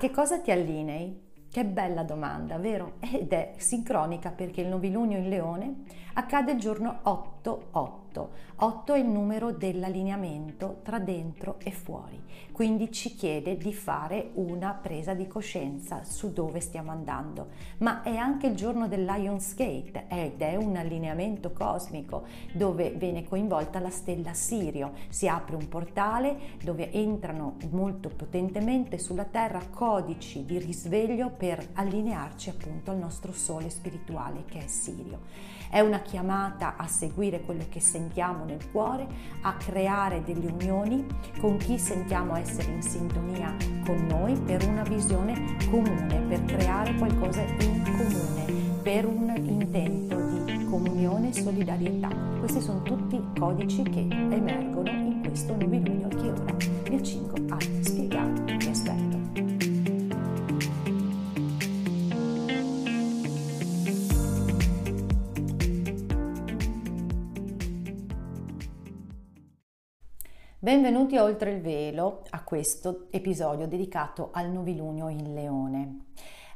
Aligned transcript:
Che 0.00 0.10
cosa 0.10 0.40
ti 0.40 0.50
allinei? 0.50 1.28
Che 1.50 1.64
bella 1.66 2.02
domanda, 2.04 2.56
vero? 2.56 2.94
Ed 3.00 3.34
è 3.34 3.52
sincronica 3.58 4.30
perché 4.30 4.62
il 4.62 4.68
novilunio 4.68 5.18
in 5.18 5.28
leone 5.28 5.82
accade 6.14 6.52
il 6.52 6.58
giorno 6.58 7.00
8-8. 7.04 7.99
8 8.12 8.94
è 8.94 8.98
il 8.98 9.06
numero 9.06 9.52
dell'allineamento 9.52 10.80
tra 10.82 10.98
dentro 10.98 11.56
e 11.62 11.70
fuori, 11.70 12.20
quindi 12.50 12.90
ci 12.90 13.14
chiede 13.14 13.56
di 13.56 13.72
fare 13.72 14.30
una 14.34 14.72
presa 14.72 15.14
di 15.14 15.26
coscienza 15.26 16.02
su 16.04 16.32
dove 16.32 16.60
stiamo 16.60 16.90
andando. 16.90 17.48
Ma 17.78 18.02
è 18.02 18.16
anche 18.16 18.48
il 18.48 18.56
giorno 18.56 18.88
del 18.88 19.04
Lionsgate 19.04 20.06
ed 20.08 20.42
è 20.42 20.56
un 20.56 20.76
allineamento 20.76 21.52
cosmico 21.52 22.24
dove 22.52 22.90
viene 22.90 23.24
coinvolta 23.24 23.78
la 23.78 23.90
stella 23.90 24.34
Sirio. 24.34 24.92
Si 25.08 25.28
apre 25.28 25.56
un 25.56 25.68
portale 25.68 26.58
dove 26.62 26.90
entrano 26.92 27.56
molto 27.70 28.08
potentemente 28.08 28.98
sulla 28.98 29.24
Terra 29.24 29.62
codici 29.70 30.44
di 30.44 30.58
risveglio 30.58 31.30
per 31.30 31.66
allinearci 31.74 32.50
appunto 32.50 32.90
al 32.90 32.98
nostro 32.98 33.32
sole 33.32 33.70
spirituale 33.70 34.44
che 34.46 34.64
è 34.64 34.66
Sirio. 34.66 35.20
È 35.70 35.78
una 35.78 36.00
chiamata 36.00 36.76
a 36.76 36.88
seguire 36.88 37.42
quello 37.42 37.64
che 37.68 37.78
sentiamo 38.00 38.44
nel 38.44 38.70
cuore, 38.70 39.06
a 39.42 39.54
creare 39.54 40.22
delle 40.24 40.50
unioni 40.50 41.04
con 41.38 41.58
chi 41.58 41.78
sentiamo 41.78 42.34
essere 42.34 42.72
in 42.72 42.82
sintonia 42.82 43.54
con 43.84 44.06
noi 44.06 44.34
per 44.40 44.66
una 44.66 44.82
visione 44.82 45.56
comune, 45.70 46.24
per 46.28 46.44
creare 46.46 46.94
qualcosa 46.94 47.42
in 47.42 47.82
comune, 47.84 48.78
per 48.82 49.04
un 49.04 49.34
intento 49.44 50.16
di 50.16 50.64
comunione 50.64 51.28
e 51.28 51.34
solidarietà. 51.34 52.08
Questi 52.38 52.60
sono 52.60 52.80
tutti 52.82 53.20
codici 53.38 53.82
che 53.82 54.06
emergono 54.10 54.90
in 54.90 55.20
questo 55.22 55.54
novilunio 55.54 56.08
che 56.08 56.30
ora 56.30 56.56
vi 56.84 56.94
accingo 56.94 57.34
a 57.50 57.79
Benvenuti 70.62 71.16
a 71.16 71.22
Oltre 71.22 71.52
il 71.52 71.62
Velo 71.62 72.20
a 72.28 72.44
questo 72.44 73.06
episodio 73.08 73.66
dedicato 73.66 74.28
al 74.30 74.50
novilunio 74.50 75.08
in 75.08 75.32
leone. 75.32 76.00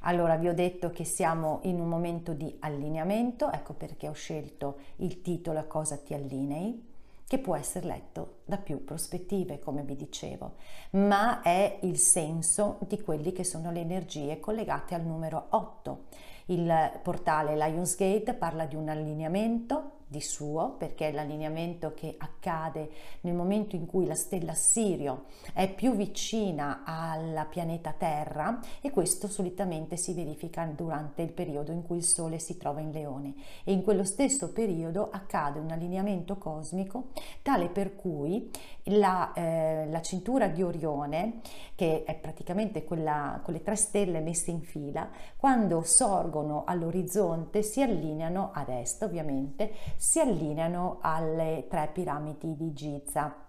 Allora 0.01 0.37
vi 0.37 0.47
ho 0.47 0.53
detto 0.53 0.91
che 0.91 1.05
siamo 1.05 1.61
in 1.63 1.81
un 1.81 1.89
momento 1.89 2.35
di 2.35 2.55
allineamento, 2.59 3.51
ecco 3.51 3.73
perché 3.73 4.11
ho 4.11 4.13
scelto 4.13 4.77
il 4.97 5.23
titolo 5.23 5.59
A 5.59 5.63
cosa 5.63 5.97
ti 5.97 6.13
allinei, 6.13 6.87
che 7.27 7.39
può 7.39 7.57
essere 7.57 7.87
letto 7.87 8.41
da 8.45 8.59
più 8.59 8.85
prospettive, 8.85 9.59
come 9.59 9.83
vi 9.85 9.97
dicevo, 9.97 10.57
ma 10.91 11.41
è 11.41 11.79
il 11.81 11.97
senso 11.97 12.77
di 12.87 13.01
quelli 13.01 13.33
che 13.33 13.43
sono 13.43 13.71
le 13.71 13.81
energie 13.81 14.39
collegate 14.39 14.95
al 14.95 15.03
numero 15.07 15.47
8. 15.49 16.05
Il 16.49 17.01
portale 17.03 17.57
Lionsgate 17.57 18.35
parla 18.35 18.67
di 18.67 18.77
un 18.77 18.91
allineamento 18.91 19.94
di 20.15 20.21
suo, 20.21 20.77
perché 20.79 21.09
è 21.09 21.13
l'allineamento 21.13 21.93
che 21.93 22.15
accade 22.17 22.89
nel 23.23 23.35
momento 23.35 23.75
in 23.75 23.85
cui 23.85 24.07
la 24.07 24.15
stella 24.15 24.55
Sirio 24.55 25.25
è 25.53 25.69
più 25.69 25.97
vicina 25.97 26.83
al 26.85 27.47
pianeta 27.51 27.93
Terra 27.93 28.61
e 28.81 28.93
questo 28.93 29.27
solitamente 29.27 29.97
si 29.97 30.13
verifica 30.13 30.65
durante 30.67 31.23
il 31.23 31.33
periodo 31.33 31.73
in 31.73 31.83
cui 31.83 31.97
il 31.97 32.05
Sole 32.05 32.39
si 32.39 32.57
trova 32.57 32.79
in 32.79 32.93
Leone. 32.93 33.35
E 33.65 33.73
in 33.73 33.83
quello 33.83 34.05
stesso 34.05 34.53
periodo 34.53 35.11
accade 35.11 35.59
un 35.59 35.73
allineamento 35.73 36.39
cosmico 36.39 37.09
tale 37.43 37.69
per 37.69 37.97
cui 37.97 38.51
la, 38.85 39.33
eh, 39.33 39.87
la 39.89 40.01
cintura 40.03 40.49
di 40.49 40.63
Orione, 40.63 41.41
che 41.75 42.05
è 42.05 42.15
praticamente 42.15 42.85
quella 42.85 43.41
con 43.43 43.55
le 43.55 43.63
tre 43.63 43.77
stelle 43.77 44.21
messe 44.21 44.51
in 44.51 44.63
fila, 44.63 45.09
quando 45.37 45.83
sorgono 45.85 46.65
all'orizzonte 46.67 47.63
si 47.63 47.83
allineano 47.83 48.51
ad 48.53 48.69
est 48.69 49.03
ovviamente 49.03 49.73
si 49.97 50.21
allineano 50.21 50.99
alle 51.01 51.67
tre 51.69 51.91
piramidi 51.93 52.55
di 52.57 52.73
Giza 52.73 53.45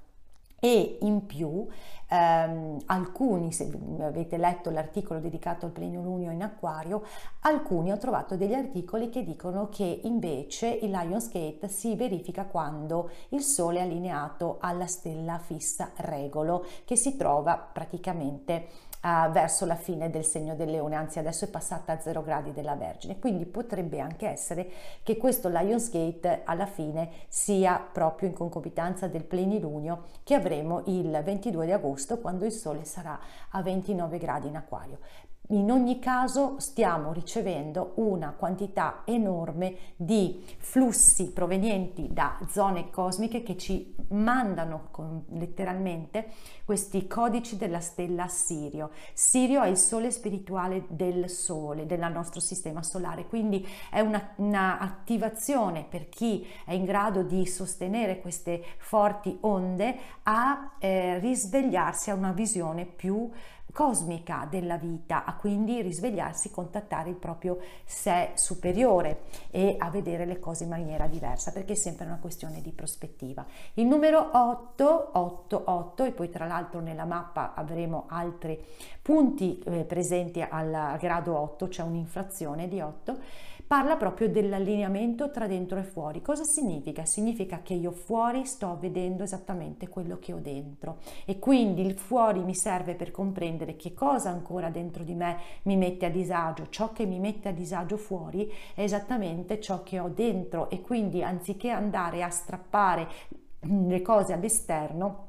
e 0.59 0.97
in 1.01 1.25
più 1.25 1.67
ehm, 2.09 2.79
alcuni, 2.85 3.51
se 3.51 3.71
avete 3.99 4.37
letto 4.37 4.69
l'articolo 4.69 5.19
dedicato 5.19 5.65
al 5.65 5.71
plenilunio 5.71 6.31
in 6.31 6.41
acquario, 6.41 7.03
alcuni 7.41 7.91
ho 7.91 7.97
trovato 7.97 8.35
degli 8.35 8.53
articoli 8.53 9.09
che 9.09 9.23
dicono 9.23 9.69
che 9.69 10.01
invece 10.03 10.67
il 10.67 10.91
Lionsgate 10.91 11.67
si 11.67 11.95
verifica 11.95 12.45
quando 12.45 13.09
il 13.29 13.41
Sole 13.41 13.79
è 13.79 13.81
allineato 13.83 14.57
alla 14.59 14.87
stella 14.87 15.39
fissa 15.39 15.91
Regolo 15.97 16.65
che 16.85 16.95
si 16.95 17.15
trova 17.15 17.57
praticamente 17.57 18.67
uh, 19.05 19.29
verso 19.29 19.65
la 19.65 19.75
fine 19.75 20.09
del 20.09 20.25
segno 20.25 20.55
del 20.55 20.71
leone, 20.71 20.95
anzi 20.95 21.19
adesso 21.19 21.45
è 21.45 21.47
passata 21.47 21.93
a 21.93 21.99
0 21.99 22.23
gradi 22.23 22.51
della 22.51 22.75
Vergine, 22.75 23.19
quindi 23.19 23.45
potrebbe 23.45 23.99
anche 23.99 24.27
essere 24.27 24.67
che 25.03 25.15
questo 25.17 25.47
Lionsgate 25.47 26.41
alla 26.43 26.65
fine 26.65 27.09
sia 27.27 27.79
proprio 27.91 28.27
in 28.27 28.35
concomitanza 28.35 29.07
del 29.07 29.23
plenilunio 29.23 30.05
che 30.23 30.33
avremo 30.33 30.81
il 30.87 31.21
22 31.23 31.65
di 31.65 31.71
agosto 31.71 32.17
quando 32.19 32.45
il 32.45 32.51
Sole 32.51 32.83
sarà 32.83 33.19
a 33.51 33.61
29 33.61 34.17
gradi 34.17 34.47
in 34.47 34.55
acquario. 34.55 34.99
In 35.49 35.69
ogni 35.69 35.99
caso 35.99 36.55
stiamo 36.57 37.13
ricevendo 37.13 37.91
una 37.97 38.31
quantità 38.31 39.03
enorme 39.05 39.75
di 39.95 40.43
flussi 40.57 41.31
provenienti 41.31 42.07
da 42.11 42.39
zone 42.49 42.89
cosmiche 42.89 43.43
che 43.43 43.55
ci 43.55 43.93
mandano 44.09 44.87
con, 44.89 45.23
letteralmente 45.33 46.29
questi 46.65 47.05
codici 47.05 47.57
della 47.57 47.79
stella 47.79 48.27
Sirio. 48.27 48.89
Sirio 49.13 49.61
è 49.61 49.67
il 49.67 49.77
sole 49.77 50.09
spirituale 50.09 50.85
del 50.87 51.29
Sole, 51.29 51.85
del 51.85 51.99
nostro 52.11 52.39
sistema 52.39 52.81
solare, 52.81 53.27
quindi 53.27 53.63
è 53.91 53.99
un'attivazione 53.99 55.79
una 55.79 55.87
per 55.87 56.09
chi 56.09 56.43
è 56.65 56.73
in 56.73 56.85
grado 56.85 57.21
di 57.21 57.45
sostenere 57.45 58.19
queste 58.19 58.63
forti 58.77 59.37
onde 59.41 59.95
a 60.23 60.75
eh, 60.79 61.19
risvegliarsi 61.19 62.09
a 62.09 62.15
una 62.15 62.31
visione 62.31 62.85
più 62.85 63.29
cosmica 63.71 64.47
della 64.49 64.77
vita, 64.77 65.25
a 65.25 65.35
quindi 65.35 65.81
risvegliarsi, 65.81 66.51
contattare 66.51 67.09
il 67.09 67.15
proprio 67.15 67.59
sé 67.85 68.31
superiore 68.35 69.23
e 69.51 69.75
a 69.77 69.89
vedere 69.89 70.25
le 70.25 70.39
cose 70.39 70.63
in 70.63 70.69
maniera 70.69 71.07
diversa, 71.07 71.51
perché 71.51 71.73
è 71.73 71.75
sempre 71.75 72.05
una 72.05 72.19
questione 72.19 72.61
di 72.61 72.71
prospettiva. 72.71 73.45
Il 73.73 73.85
numero 73.85 74.29
8, 74.31 75.09
8, 75.13 75.63
8 75.65 76.03
e 76.05 76.11
poi 76.11 76.29
tra 76.29 76.45
l'altro 76.45 76.79
nella 76.79 77.05
mappa 77.05 77.53
avremo 77.53 78.05
altri 78.07 78.63
punti 79.01 79.59
eh, 79.65 79.83
presenti 79.83 80.41
al 80.41 80.97
grado 80.99 81.37
8, 81.37 81.67
c'è 81.67 81.71
cioè 81.73 81.85
un'inflazione 81.85 82.67
di 82.67 82.79
8 82.79 83.17
parla 83.67 83.95
proprio 83.95 84.29
dell'allineamento 84.29 85.31
tra 85.31 85.47
dentro 85.47 85.79
e 85.79 85.83
fuori. 85.83 86.21
Cosa 86.21 86.43
significa? 86.43 87.05
Significa 87.05 87.61
che 87.63 87.73
io 87.73 87.91
fuori 87.91 88.45
sto 88.45 88.77
vedendo 88.79 89.23
esattamente 89.23 89.87
quello 89.87 90.19
che 90.19 90.33
ho 90.33 90.39
dentro 90.39 90.97
e 91.25 91.39
quindi 91.39 91.85
il 91.85 91.97
fuori 91.97 92.43
mi 92.43 92.53
serve 92.53 92.95
per 92.95 93.11
comprendere 93.11 93.75
che 93.75 93.93
cosa 93.93 94.29
ancora 94.29 94.69
dentro 94.69 95.03
di 95.03 95.15
me 95.15 95.37
mi 95.63 95.77
mette 95.77 96.05
a 96.05 96.09
disagio. 96.09 96.69
Ciò 96.69 96.91
che 96.91 97.05
mi 97.05 97.19
mette 97.19 97.49
a 97.49 97.53
disagio 97.53 97.97
fuori 97.97 98.51
è 98.75 98.81
esattamente 98.81 99.59
ciò 99.59 99.83
che 99.83 99.99
ho 99.99 100.09
dentro 100.09 100.69
e 100.69 100.81
quindi 100.81 101.23
anziché 101.23 101.69
andare 101.69 102.21
a 102.23 102.29
strappare 102.29 103.07
le 103.67 104.01
cose 104.01 104.33
all'esterno, 104.33 105.24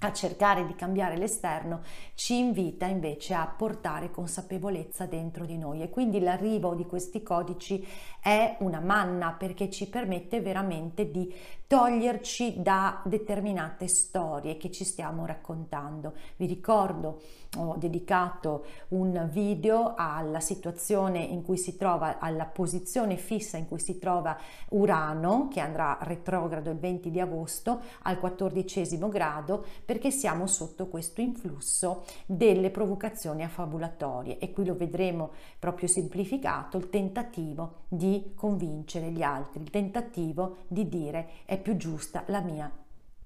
a 0.00 0.12
cercare 0.12 0.66
di 0.66 0.74
cambiare 0.74 1.16
l'esterno 1.16 1.82
ci 2.14 2.38
invita 2.38 2.86
invece 2.86 3.34
a 3.34 3.46
portare 3.46 4.10
consapevolezza 4.10 5.06
dentro 5.06 5.44
di 5.44 5.58
noi 5.58 5.82
e 5.82 5.90
quindi 5.90 6.20
l'arrivo 6.20 6.74
di 6.74 6.86
questi 6.86 7.22
codici 7.22 7.86
è 8.20 8.56
una 8.60 8.80
manna 8.80 9.32
perché 9.32 9.70
ci 9.70 9.88
permette 9.88 10.40
veramente 10.40 11.10
di 11.10 11.32
toglierci 11.66 12.62
da 12.62 13.00
determinate 13.04 13.86
storie 13.86 14.56
che 14.56 14.70
ci 14.70 14.84
stiamo 14.84 15.24
raccontando. 15.24 16.14
Vi 16.36 16.46
ricordo 16.46 17.20
ho 17.56 17.74
dedicato 17.76 18.64
un 18.88 19.28
video 19.30 19.94
alla 19.96 20.38
situazione 20.38 21.18
in 21.18 21.42
cui 21.42 21.56
si 21.56 21.76
trova, 21.76 22.18
alla 22.20 22.44
posizione 22.44 23.16
fissa 23.16 23.56
in 23.56 23.66
cui 23.66 23.80
si 23.80 23.98
trova 23.98 24.36
Urano, 24.70 25.48
che 25.48 25.58
andrà 25.58 25.98
retrogrado 26.02 26.70
il 26.70 26.78
20 26.78 27.10
di 27.10 27.18
agosto 27.18 27.80
al 28.02 28.18
quattordicesimo 28.20 29.08
grado, 29.08 29.64
perché 29.90 30.12
siamo 30.12 30.46
sotto 30.46 30.86
questo 30.86 31.20
influsso 31.20 32.04
delle 32.24 32.70
provocazioni 32.70 33.42
affabulatorie 33.42 34.38
e 34.38 34.52
qui 34.52 34.64
lo 34.64 34.76
vedremo 34.76 35.32
proprio 35.58 35.88
semplificato, 35.88 36.76
il 36.76 36.90
tentativo 36.90 37.86
di 37.88 38.30
convincere 38.36 39.10
gli 39.10 39.22
altri, 39.22 39.62
il 39.62 39.70
tentativo 39.70 40.58
di 40.68 40.88
dire 40.88 41.30
è 41.44 41.58
più 41.58 41.76
giusta 41.76 42.22
la 42.28 42.38
mia 42.38 42.70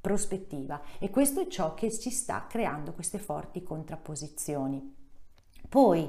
prospettiva 0.00 0.80
e 0.98 1.10
questo 1.10 1.42
è 1.42 1.48
ciò 1.48 1.74
che 1.74 1.92
ci 1.92 2.08
sta 2.08 2.46
creando 2.48 2.94
queste 2.94 3.18
forti 3.18 3.62
contrapposizioni. 3.62 4.94
Poi 5.68 6.08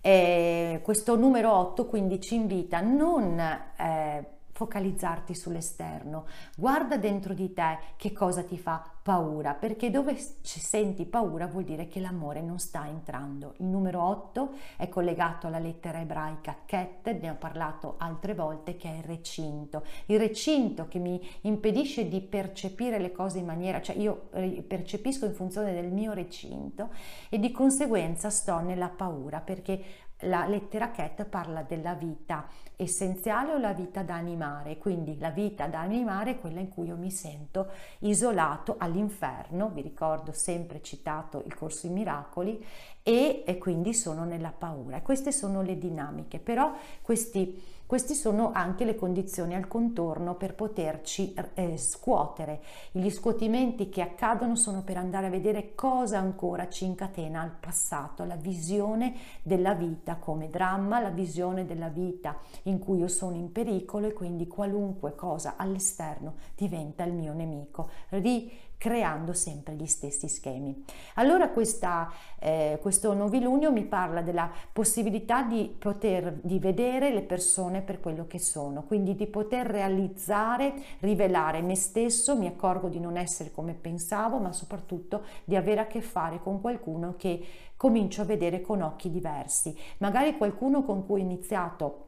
eh, 0.00 0.80
questo 0.82 1.14
numero 1.14 1.54
8 1.54 1.84
quindi 1.84 2.22
ci 2.22 2.36
invita 2.36 2.80
non 2.80 3.38
eh, 3.38 4.39
focalizzarti 4.60 5.34
sull'esterno, 5.34 6.26
guarda 6.54 6.98
dentro 6.98 7.32
di 7.32 7.54
te 7.54 7.78
che 7.96 8.12
cosa 8.12 8.42
ti 8.42 8.58
fa 8.58 8.84
paura, 9.02 9.54
perché 9.54 9.90
dove 9.90 10.14
ci 10.42 10.60
senti 10.60 11.06
paura 11.06 11.46
vuol 11.46 11.64
dire 11.64 11.88
che 11.88 11.98
l'amore 11.98 12.42
non 12.42 12.58
sta 12.58 12.86
entrando. 12.86 13.54
Il 13.56 13.64
numero 13.64 14.02
8 14.02 14.50
è 14.76 14.90
collegato 14.90 15.46
alla 15.46 15.58
lettera 15.58 15.98
ebraica 15.98 16.58
Ket, 16.66 17.10
ne 17.22 17.30
ho 17.30 17.36
parlato 17.36 17.94
altre 17.96 18.34
volte, 18.34 18.76
che 18.76 18.90
è 18.90 18.98
il 18.98 19.04
recinto. 19.04 19.82
Il 20.06 20.18
recinto 20.18 20.88
che 20.88 20.98
mi 20.98 21.26
impedisce 21.42 22.06
di 22.06 22.20
percepire 22.20 22.98
le 22.98 23.12
cose 23.12 23.38
in 23.38 23.46
maniera, 23.46 23.80
cioè 23.80 23.96
io 23.96 24.28
percepisco 24.66 25.24
in 25.24 25.32
funzione 25.32 25.72
del 25.72 25.90
mio 25.90 26.12
recinto 26.12 26.90
e 27.30 27.38
di 27.38 27.50
conseguenza 27.50 28.28
sto 28.28 28.60
nella 28.60 28.90
paura 28.90 29.40
perché 29.40 29.82
la 30.22 30.46
lettera 30.46 30.90
Ket 30.90 31.24
parla 31.24 31.62
della 31.62 31.94
vita 31.94 32.46
essenziale 32.76 33.52
o 33.52 33.58
la 33.58 33.72
vita 33.72 34.02
da 34.02 34.14
animare, 34.14 34.78
quindi 34.78 35.18
la 35.18 35.30
vita 35.30 35.66
da 35.66 35.80
animare 35.80 36.32
è 36.32 36.38
quella 36.40 36.60
in 36.60 36.68
cui 36.68 36.86
io 36.86 36.96
mi 36.96 37.10
sento 37.10 37.68
isolato 38.00 38.76
all'inferno, 38.78 39.68
vi 39.68 39.82
ricordo 39.82 40.32
sempre 40.32 40.82
citato 40.82 41.42
il 41.46 41.54
corso 41.54 41.86
in 41.86 41.92
miracoli, 41.92 42.64
e, 43.02 43.44
e 43.46 43.58
quindi 43.58 43.94
sono 43.94 44.24
nella 44.24 44.52
paura. 44.56 45.00
queste 45.00 45.32
sono 45.32 45.62
le 45.62 45.78
dinamiche, 45.78 46.38
però 46.38 46.72
questi 47.02 47.78
queste 47.90 48.14
sono 48.14 48.52
anche 48.52 48.84
le 48.84 48.94
condizioni 48.94 49.56
al 49.56 49.66
contorno 49.66 50.36
per 50.36 50.54
poterci 50.54 51.34
eh, 51.54 51.76
scuotere. 51.76 52.60
Gli 52.92 53.10
scuotimenti 53.10 53.88
che 53.88 54.00
accadono 54.00 54.54
sono 54.54 54.84
per 54.84 54.96
andare 54.96 55.26
a 55.26 55.30
vedere 55.30 55.74
cosa 55.74 56.16
ancora 56.18 56.68
ci 56.68 56.84
incatena 56.84 57.40
al 57.40 57.50
passato, 57.50 58.22
la 58.22 58.36
visione 58.36 59.14
della 59.42 59.74
vita 59.74 60.18
come 60.18 60.48
dramma, 60.50 61.00
la 61.00 61.10
visione 61.10 61.66
della 61.66 61.88
vita 61.88 62.38
in 62.66 62.78
cui 62.78 62.98
io 62.98 63.08
sono 63.08 63.34
in 63.34 63.50
pericolo 63.50 64.06
e 64.06 64.12
quindi 64.12 64.46
qualunque 64.46 65.16
cosa 65.16 65.54
all'esterno 65.56 66.34
diventa 66.54 67.02
il 67.02 67.12
mio 67.12 67.32
nemico. 67.32 67.90
Ri- 68.10 68.52
creando 68.80 69.34
sempre 69.34 69.74
gli 69.74 69.84
stessi 69.84 70.26
schemi. 70.26 70.82
Allora 71.16 71.50
questa, 71.50 72.10
eh, 72.38 72.78
questo 72.80 73.12
novilunio 73.12 73.70
mi 73.70 73.84
parla 73.84 74.22
della 74.22 74.50
possibilità 74.72 75.42
di 75.42 75.76
poter 75.78 76.38
di 76.40 76.58
vedere 76.58 77.12
le 77.12 77.20
persone 77.20 77.82
per 77.82 78.00
quello 78.00 78.26
che 78.26 78.38
sono, 78.38 78.84
quindi 78.84 79.14
di 79.14 79.26
poter 79.26 79.66
realizzare, 79.66 80.72
rivelare 81.00 81.60
me 81.60 81.74
stesso, 81.74 82.38
mi 82.38 82.46
accorgo 82.46 82.88
di 82.88 82.98
non 82.98 83.18
essere 83.18 83.52
come 83.52 83.74
pensavo, 83.74 84.38
ma 84.38 84.50
soprattutto 84.50 85.24
di 85.44 85.56
avere 85.56 85.80
a 85.80 85.86
che 85.86 86.00
fare 86.00 86.40
con 86.40 86.62
qualcuno 86.62 87.16
che 87.18 87.46
comincio 87.76 88.22
a 88.22 88.24
vedere 88.24 88.62
con 88.62 88.80
occhi 88.80 89.10
diversi, 89.10 89.76
magari 89.98 90.38
qualcuno 90.38 90.84
con 90.84 91.04
cui 91.04 91.20
ho 91.20 91.22
iniziato 91.22 92.06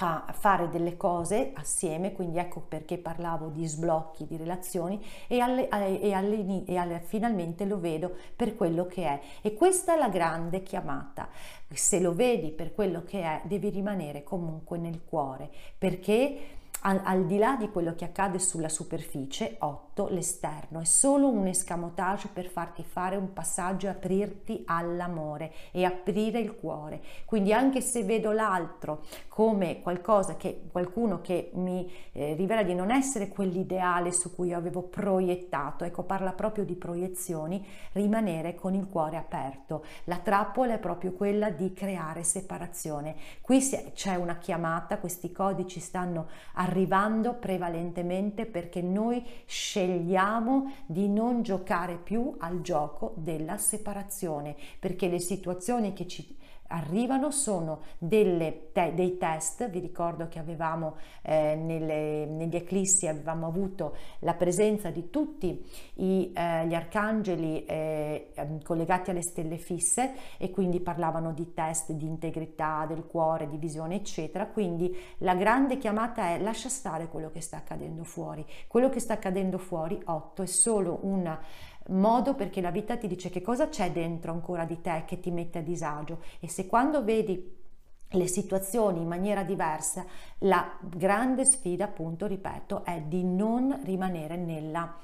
a 0.00 0.32
fare 0.32 0.68
delle 0.68 0.96
cose 0.96 1.50
assieme, 1.54 2.12
quindi 2.12 2.38
ecco 2.38 2.60
perché 2.60 2.98
parlavo 2.98 3.48
di 3.48 3.66
sblocchi 3.66 4.26
di 4.26 4.36
relazioni 4.36 5.04
e, 5.26 5.40
alle, 5.40 5.68
e, 5.68 6.12
alle, 6.12 6.64
e 6.64 6.76
alle, 6.76 7.00
finalmente 7.00 7.64
lo 7.64 7.80
vedo 7.80 8.14
per 8.36 8.54
quello 8.54 8.86
che 8.86 9.04
è. 9.04 9.20
E 9.42 9.54
questa 9.54 9.94
è 9.94 9.98
la 9.98 10.08
grande 10.08 10.62
chiamata. 10.62 11.28
Se 11.68 11.98
lo 11.98 12.14
vedi 12.14 12.50
per 12.50 12.74
quello 12.74 13.02
che 13.02 13.22
è, 13.22 13.40
devi 13.44 13.70
rimanere 13.70 14.22
comunque 14.22 14.78
nel 14.78 15.02
cuore, 15.04 15.50
perché 15.76 16.57
al, 16.82 17.00
al, 17.04 17.26
di 17.26 17.38
là 17.38 17.56
di 17.56 17.68
quello 17.70 17.94
che 17.94 18.04
accade 18.04 18.38
sulla 18.38 18.68
superficie, 18.68 19.56
8, 19.58 20.08
l'esterno, 20.10 20.80
è 20.80 20.84
solo 20.84 21.28
un 21.28 21.46
escamotage 21.48 22.28
per 22.32 22.46
farti 22.46 22.84
fare 22.84 23.16
un 23.16 23.32
passaggio 23.32 23.88
aprirti 23.88 24.62
all'amore 24.66 25.52
e 25.72 25.84
aprire 25.84 26.38
il 26.38 26.54
cuore. 26.54 27.02
Quindi 27.24 27.52
anche 27.52 27.80
se 27.80 28.04
vedo 28.04 28.30
l'altro 28.30 29.04
come 29.28 29.80
qualcosa 29.82 30.36
che 30.36 30.62
qualcuno 30.70 31.20
che 31.20 31.50
mi 31.54 31.90
eh, 32.12 32.34
rivela 32.34 32.62
di 32.62 32.74
non 32.74 32.90
essere 32.90 33.28
quell'ideale 33.28 34.12
su 34.12 34.34
cui 34.34 34.48
io 34.48 34.56
avevo 34.56 34.82
proiettato, 34.82 35.84
ecco 35.84 36.04
parla 36.04 36.32
proprio 36.32 36.64
di 36.64 36.74
proiezioni, 36.74 37.66
rimanere 37.92 38.54
con 38.54 38.74
il 38.74 38.88
cuore 38.88 39.16
aperto. 39.16 39.84
La 40.04 40.18
trappola 40.18 40.74
è 40.74 40.78
proprio 40.78 41.12
quella 41.12 41.50
di 41.50 41.72
creare 41.72 42.22
separazione. 42.22 43.16
Qui 43.40 43.58
c'è 43.94 44.14
una 44.14 44.38
chiamata, 44.38 44.98
questi 44.98 45.32
codici 45.32 45.80
stanno 45.80 46.26
arrivando 46.52 46.66
arrivando 46.68 47.34
prevalentemente 47.34 48.44
perché 48.44 48.82
noi 48.82 49.24
scegliamo 49.46 50.72
di 50.86 51.08
non 51.08 51.42
giocare 51.42 51.96
più 51.96 52.34
al 52.38 52.60
gioco 52.60 53.14
della 53.16 53.56
separazione, 53.56 54.54
perché 54.78 55.08
le 55.08 55.18
situazioni 55.18 55.94
che 55.94 56.06
ci 56.06 56.36
arrivano 56.68 57.30
sono 57.30 57.80
delle, 57.98 58.70
te, 58.72 58.92
dei 58.94 59.16
test, 59.18 59.68
vi 59.70 59.78
ricordo 59.78 60.28
che 60.28 60.38
avevamo 60.38 60.96
eh, 61.22 61.54
nelle, 61.54 62.26
negli 62.26 62.56
eclissi 62.56 63.06
avevamo 63.06 63.46
avuto 63.46 63.96
la 64.20 64.34
presenza 64.34 64.90
di 64.90 65.10
tutti 65.10 65.64
i, 65.94 66.32
eh, 66.34 66.66
gli 66.66 66.74
arcangeli 66.74 67.64
eh, 67.64 68.30
ehm, 68.34 68.62
collegati 68.62 69.10
alle 69.10 69.22
stelle 69.22 69.56
fisse 69.56 70.14
e 70.36 70.50
quindi 70.50 70.80
parlavano 70.80 71.32
di 71.32 71.54
test 71.54 71.92
di 71.92 72.06
integrità 72.06 72.84
del 72.86 73.06
cuore, 73.06 73.48
di 73.48 73.56
visione 73.56 73.96
eccetera, 73.96 74.46
quindi 74.46 74.94
la 75.18 75.34
grande 75.34 75.78
chiamata 75.78 76.28
è 76.28 76.38
lascia 76.38 76.68
stare 76.68 77.08
quello 77.08 77.30
che 77.30 77.40
sta 77.40 77.56
accadendo 77.56 78.04
fuori, 78.04 78.44
quello 78.66 78.88
che 78.88 79.00
sta 79.00 79.14
accadendo 79.14 79.58
fuori 79.58 80.00
8 80.04 80.42
è 80.42 80.46
solo 80.46 80.98
una 81.02 81.40
modo 81.88 82.34
perché 82.34 82.60
la 82.60 82.70
vita 82.70 82.96
ti 82.96 83.06
dice 83.06 83.30
che 83.30 83.42
cosa 83.42 83.68
c'è 83.68 83.90
dentro 83.92 84.32
ancora 84.32 84.64
di 84.64 84.80
te 84.80 85.04
che 85.06 85.20
ti 85.20 85.30
mette 85.30 85.58
a 85.58 85.62
disagio. 85.62 86.22
E 86.40 86.48
se 86.48 86.66
quando 86.66 87.02
vedi 87.04 87.56
le 88.12 88.26
situazioni 88.26 89.00
in 89.00 89.06
maniera 89.06 89.42
diversa, 89.42 90.04
la 90.38 90.78
grande 90.80 91.44
sfida, 91.44 91.84
appunto, 91.84 92.26
ripeto, 92.26 92.84
è 92.84 93.02
di 93.02 93.24
non 93.24 93.80
rimanere 93.84 94.36
nella 94.36 94.96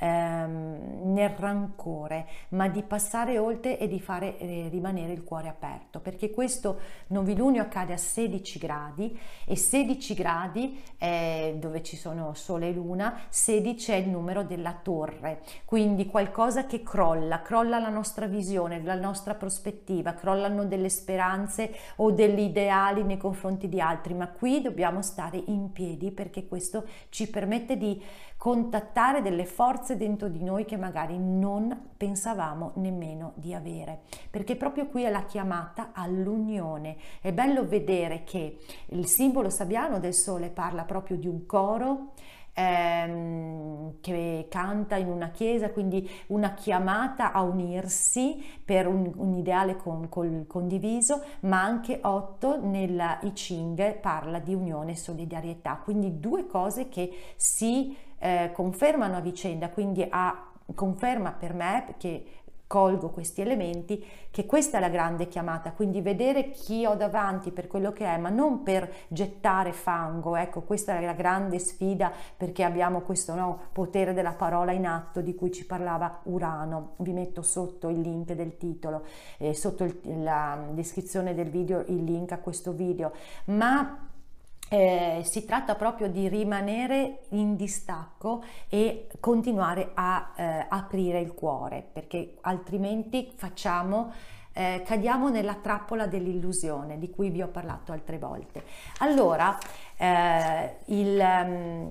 ehm, 0.00 1.12
nel 1.12 1.30
rancore, 1.30 2.26
ma 2.50 2.68
di 2.68 2.82
passare 2.82 3.38
oltre 3.38 3.78
e 3.78 3.86
di 3.86 4.00
fare 4.00 4.38
eh, 4.38 4.68
rimanere 4.70 5.12
il 5.12 5.22
cuore 5.22 5.48
aperto, 5.48 6.00
perché 6.00 6.30
questo 6.30 6.78
novilunio 7.08 7.62
accade 7.62 7.92
a 7.92 7.98
16 7.98 8.58
gradi 8.58 9.18
e 9.46 9.56
16 9.56 10.14
gradi 10.14 10.82
eh, 10.98 11.56
dove 11.58 11.82
ci 11.82 11.96
sono 11.96 12.34
Sole 12.34 12.68
e 12.68 12.72
Luna, 12.72 13.20
16 13.28 13.92
è 13.92 13.96
il 13.96 14.08
numero 14.08 14.42
della 14.42 14.78
torre, 14.82 15.42
quindi 15.64 16.06
qualcosa 16.06 16.66
che 16.66 16.82
crolla, 16.82 17.42
crolla 17.42 17.78
la 17.78 17.90
nostra 17.90 18.26
visione, 18.26 18.82
la 18.82 18.94
nostra 18.94 19.34
prospettiva, 19.34 20.14
crollano 20.14 20.64
delle 20.64 20.88
speranze 20.88 21.74
o 21.96 22.10
degli 22.10 22.40
ideali 22.40 23.02
nei 23.02 23.18
confronti 23.18 23.68
di 23.68 23.80
altri, 23.80 24.14
ma 24.14 24.28
qui 24.28 24.62
dobbiamo 24.62 25.02
stare 25.02 25.42
in 25.46 25.72
piedi 25.72 26.10
perché 26.10 26.46
questo 26.46 26.86
ci 27.10 27.28
permette 27.28 27.76
di 27.76 28.02
contattare 28.40 29.20
delle 29.20 29.44
forze 29.44 29.98
dentro 29.98 30.28
di 30.28 30.42
noi 30.42 30.64
che 30.64 30.78
magari 30.78 31.18
non 31.18 31.90
pensavamo 31.94 32.72
nemmeno 32.76 33.32
di 33.34 33.52
avere, 33.52 34.00
perché 34.30 34.56
proprio 34.56 34.86
qui 34.86 35.02
è 35.02 35.10
la 35.10 35.26
chiamata 35.26 35.90
all'unione. 35.92 36.96
È 37.20 37.34
bello 37.34 37.66
vedere 37.66 38.24
che 38.24 38.56
il 38.86 39.04
simbolo 39.04 39.50
sabiano 39.50 39.98
del 39.98 40.14
sole 40.14 40.48
parla 40.48 40.84
proprio 40.84 41.18
di 41.18 41.28
un 41.28 41.44
coro 41.44 42.12
ehm, 42.54 44.00
che 44.00 44.46
canta 44.48 44.96
in 44.96 45.08
una 45.08 45.28
chiesa, 45.28 45.68
quindi 45.68 46.08
una 46.28 46.54
chiamata 46.54 47.32
a 47.32 47.42
unirsi 47.42 48.42
per 48.64 48.86
un, 48.86 49.12
un 49.16 49.34
ideale 49.34 49.76
con, 49.76 50.08
col, 50.08 50.46
condiviso, 50.46 51.22
ma 51.40 51.62
anche 51.62 51.98
otto 52.04 52.58
nella 52.58 53.18
I 53.20 53.32
Ching 53.32 53.96
parla 53.96 54.38
di 54.38 54.54
unione 54.54 54.92
e 54.92 54.96
solidarietà, 54.96 55.78
quindi 55.84 56.18
due 56.18 56.46
cose 56.46 56.88
che 56.88 57.12
si 57.36 58.08
eh, 58.20 58.50
confermano 58.52 59.16
a 59.16 59.20
vicenda, 59.20 59.68
quindi 59.70 60.06
a, 60.08 60.46
conferma 60.74 61.32
per 61.32 61.52
me 61.52 61.94
che 61.98 62.24
colgo 62.70 63.08
questi 63.08 63.40
elementi, 63.40 64.06
che 64.30 64.46
questa 64.46 64.76
è 64.76 64.80
la 64.80 64.90
grande 64.90 65.26
chiamata, 65.26 65.72
quindi 65.72 66.00
vedere 66.00 66.50
chi 66.50 66.86
ho 66.86 66.94
davanti 66.94 67.50
per 67.50 67.66
quello 67.66 67.92
che 67.92 68.06
è, 68.06 68.16
ma 68.16 68.28
non 68.28 68.62
per 68.62 68.88
gettare 69.08 69.72
fango, 69.72 70.36
ecco, 70.36 70.60
questa 70.60 70.96
è 70.96 71.04
la 71.04 71.14
grande 71.14 71.58
sfida 71.58 72.12
perché 72.36 72.62
abbiamo 72.62 73.00
questo 73.00 73.34
no, 73.34 73.58
potere 73.72 74.14
della 74.14 74.34
parola 74.34 74.70
in 74.70 74.86
atto 74.86 75.20
di 75.20 75.34
cui 75.34 75.50
ci 75.50 75.66
parlava 75.66 76.20
Urano. 76.24 76.92
Vi 76.98 77.12
metto 77.12 77.42
sotto 77.42 77.88
il 77.88 78.02
link 78.02 78.34
del 78.34 78.56
titolo, 78.56 79.02
eh, 79.38 79.52
sotto 79.52 79.82
il, 79.82 80.22
la 80.22 80.56
descrizione 80.70 81.34
del 81.34 81.50
video 81.50 81.82
il 81.88 82.04
link 82.04 82.30
a 82.30 82.38
questo 82.38 82.70
video, 82.70 83.10
ma 83.46 84.09
eh, 84.72 85.22
si 85.24 85.44
tratta 85.44 85.74
proprio 85.74 86.08
di 86.08 86.28
rimanere 86.28 87.22
in 87.30 87.56
distacco 87.56 88.44
e 88.68 89.08
continuare 89.18 89.90
a 89.94 90.32
eh, 90.36 90.66
aprire 90.68 91.18
il 91.18 91.34
cuore 91.34 91.84
perché 91.92 92.36
altrimenti 92.42 93.32
facciamo 93.34 94.12
eh, 94.52 94.82
cadiamo 94.84 95.28
nella 95.28 95.54
trappola 95.54 96.06
dell'illusione 96.06 96.98
di 96.98 97.10
cui 97.10 97.30
vi 97.30 97.42
ho 97.42 97.48
parlato 97.48 97.92
altre 97.92 98.18
volte. 98.18 98.64
Allora, 98.98 99.56
eh, 99.96 100.76
il, 100.86 101.18
um, 101.18 101.90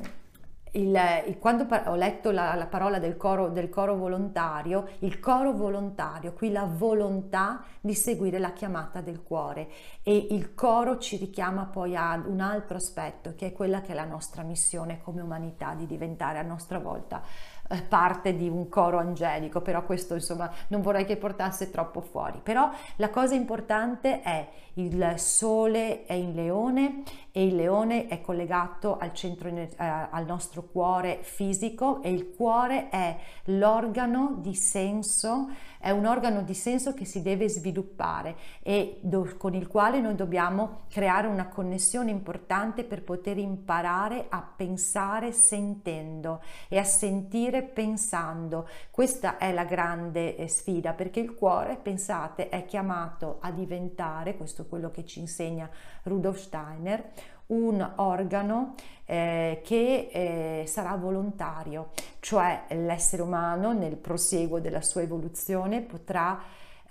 il, 0.71 0.97
il, 1.27 1.37
quando 1.39 1.65
ho 1.85 1.95
letto 1.95 2.31
la, 2.31 2.55
la 2.55 2.67
parola 2.67 2.99
del 2.99 3.17
coro, 3.17 3.49
del 3.49 3.69
coro, 3.69 3.95
volontario, 3.95 4.89
il 4.99 5.19
coro 5.19 5.53
volontario, 5.53 6.33
qui 6.33 6.51
la 6.51 6.65
volontà 6.65 7.63
di 7.81 7.93
seguire 7.93 8.39
la 8.39 8.53
chiamata 8.53 9.01
del 9.01 9.23
cuore. 9.23 9.69
E 10.03 10.27
il 10.31 10.53
coro 10.53 10.97
ci 10.97 11.17
richiama 11.17 11.65
poi 11.65 11.95
ad 11.95 12.25
un 12.25 12.39
altro 12.39 12.77
aspetto 12.77 13.33
che 13.35 13.47
è 13.47 13.51
quella 13.51 13.81
che 13.81 13.91
è 13.91 13.95
la 13.95 14.05
nostra 14.05 14.43
missione 14.43 15.01
come 15.01 15.21
umanità 15.21 15.73
di 15.73 15.85
diventare 15.85 16.39
a 16.39 16.43
nostra 16.43 16.79
volta 16.79 17.21
parte 17.87 18.35
di 18.35 18.49
un 18.49 18.67
coro 18.67 18.97
angelico, 18.97 19.61
però 19.61 19.83
questo 19.83 20.15
insomma 20.15 20.51
non 20.69 20.81
vorrei 20.81 21.05
che 21.05 21.17
portasse 21.17 21.69
troppo 21.69 22.01
fuori. 22.01 22.39
Però 22.41 22.69
la 22.95 23.09
cosa 23.09 23.35
importante 23.35 24.21
è 24.21 24.47
il 24.73 25.13
sole 25.17 26.05
è 26.05 26.13
in 26.13 26.33
leone 26.33 27.03
e 27.31 27.45
il 27.45 27.55
leone 27.55 28.07
è 28.07 28.21
collegato 28.21 28.97
al 28.97 29.13
centro 29.13 29.49
eh, 29.49 29.69
al 29.77 30.25
nostro 30.25 30.63
cuore 30.63 31.19
fisico 31.21 32.01
e 32.01 32.11
il 32.11 32.33
cuore 32.35 32.89
è 32.89 33.17
l'organo 33.45 34.35
di 34.37 34.55
senso 34.55 35.49
è 35.79 35.91
un 35.91 36.05
organo 36.05 36.41
di 36.41 36.53
senso 36.53 36.93
che 36.93 37.05
si 37.05 37.21
deve 37.21 37.47
sviluppare 37.47 38.35
e 38.61 38.99
do, 39.01 39.35
con 39.37 39.53
il 39.53 39.67
quale 39.67 40.01
noi 40.01 40.15
dobbiamo 40.15 40.81
creare 40.89 41.27
una 41.27 41.47
connessione 41.47 42.11
importante 42.11 42.83
per 42.83 43.01
poter 43.03 43.37
imparare 43.37 44.25
a 44.27 44.41
pensare 44.41 45.31
sentendo 45.31 46.41
e 46.67 46.77
a 46.77 46.83
sentire 46.83 47.63
pensando. 47.63 48.67
Questa 48.91 49.37
è 49.37 49.53
la 49.53 49.63
grande 49.63 50.35
eh, 50.35 50.49
sfida 50.49 50.91
perché 50.91 51.21
il 51.21 51.33
cuore, 51.33 51.77
pensate, 51.81 52.49
è 52.49 52.65
chiamato 52.65 53.37
a 53.39 53.51
diventare, 53.51 54.35
questo 54.35 54.63
è 54.63 54.67
quello 54.67 54.91
che 54.91 55.05
ci 55.05 55.21
insegna 55.21 55.69
Rudolf 56.03 56.39
Steiner, 56.39 57.11
un 57.49 57.93
organo 57.95 58.75
eh, 59.05 59.61
che 59.63 60.09
eh, 60.11 60.67
sarà 60.67 60.95
volontario, 60.95 61.89
cioè 62.19 62.65
l'essere 62.69 63.21
umano 63.21 63.73
nel 63.73 63.95
proseguo 63.95 64.59
della 64.59 64.81
sua 64.81 65.01
evoluzione 65.01 65.81
potrà 65.81 66.39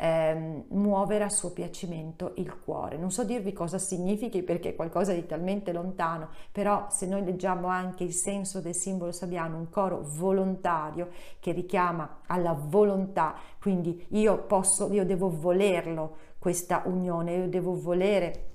eh, 0.00 0.64
muovere 0.68 1.24
a 1.24 1.28
suo 1.28 1.52
piacimento 1.52 2.32
il 2.36 2.60
cuore. 2.60 2.96
Non 2.96 3.10
so 3.10 3.24
dirvi 3.24 3.52
cosa 3.52 3.78
significhi 3.78 4.42
perché 4.42 4.70
è 4.70 4.74
qualcosa 4.76 5.12
di 5.12 5.26
talmente 5.26 5.72
lontano, 5.72 6.28
però 6.52 6.86
se 6.88 7.06
noi 7.06 7.24
leggiamo 7.24 7.66
anche 7.68 8.04
il 8.04 8.12
senso 8.12 8.60
del 8.60 8.74
simbolo 8.74 9.12
sabbiano, 9.12 9.56
un 9.56 9.68
coro 9.68 10.02
volontario 10.04 11.08
che 11.40 11.52
richiama 11.52 12.20
alla 12.26 12.52
volontà, 12.52 13.34
quindi 13.60 14.06
io 14.10 14.38
posso, 14.38 14.92
io 14.92 15.04
devo 15.04 15.30
volerlo 15.30 16.16
questa 16.38 16.82
unione, 16.84 17.34
io 17.34 17.48
devo 17.48 17.78
volere 17.80 18.47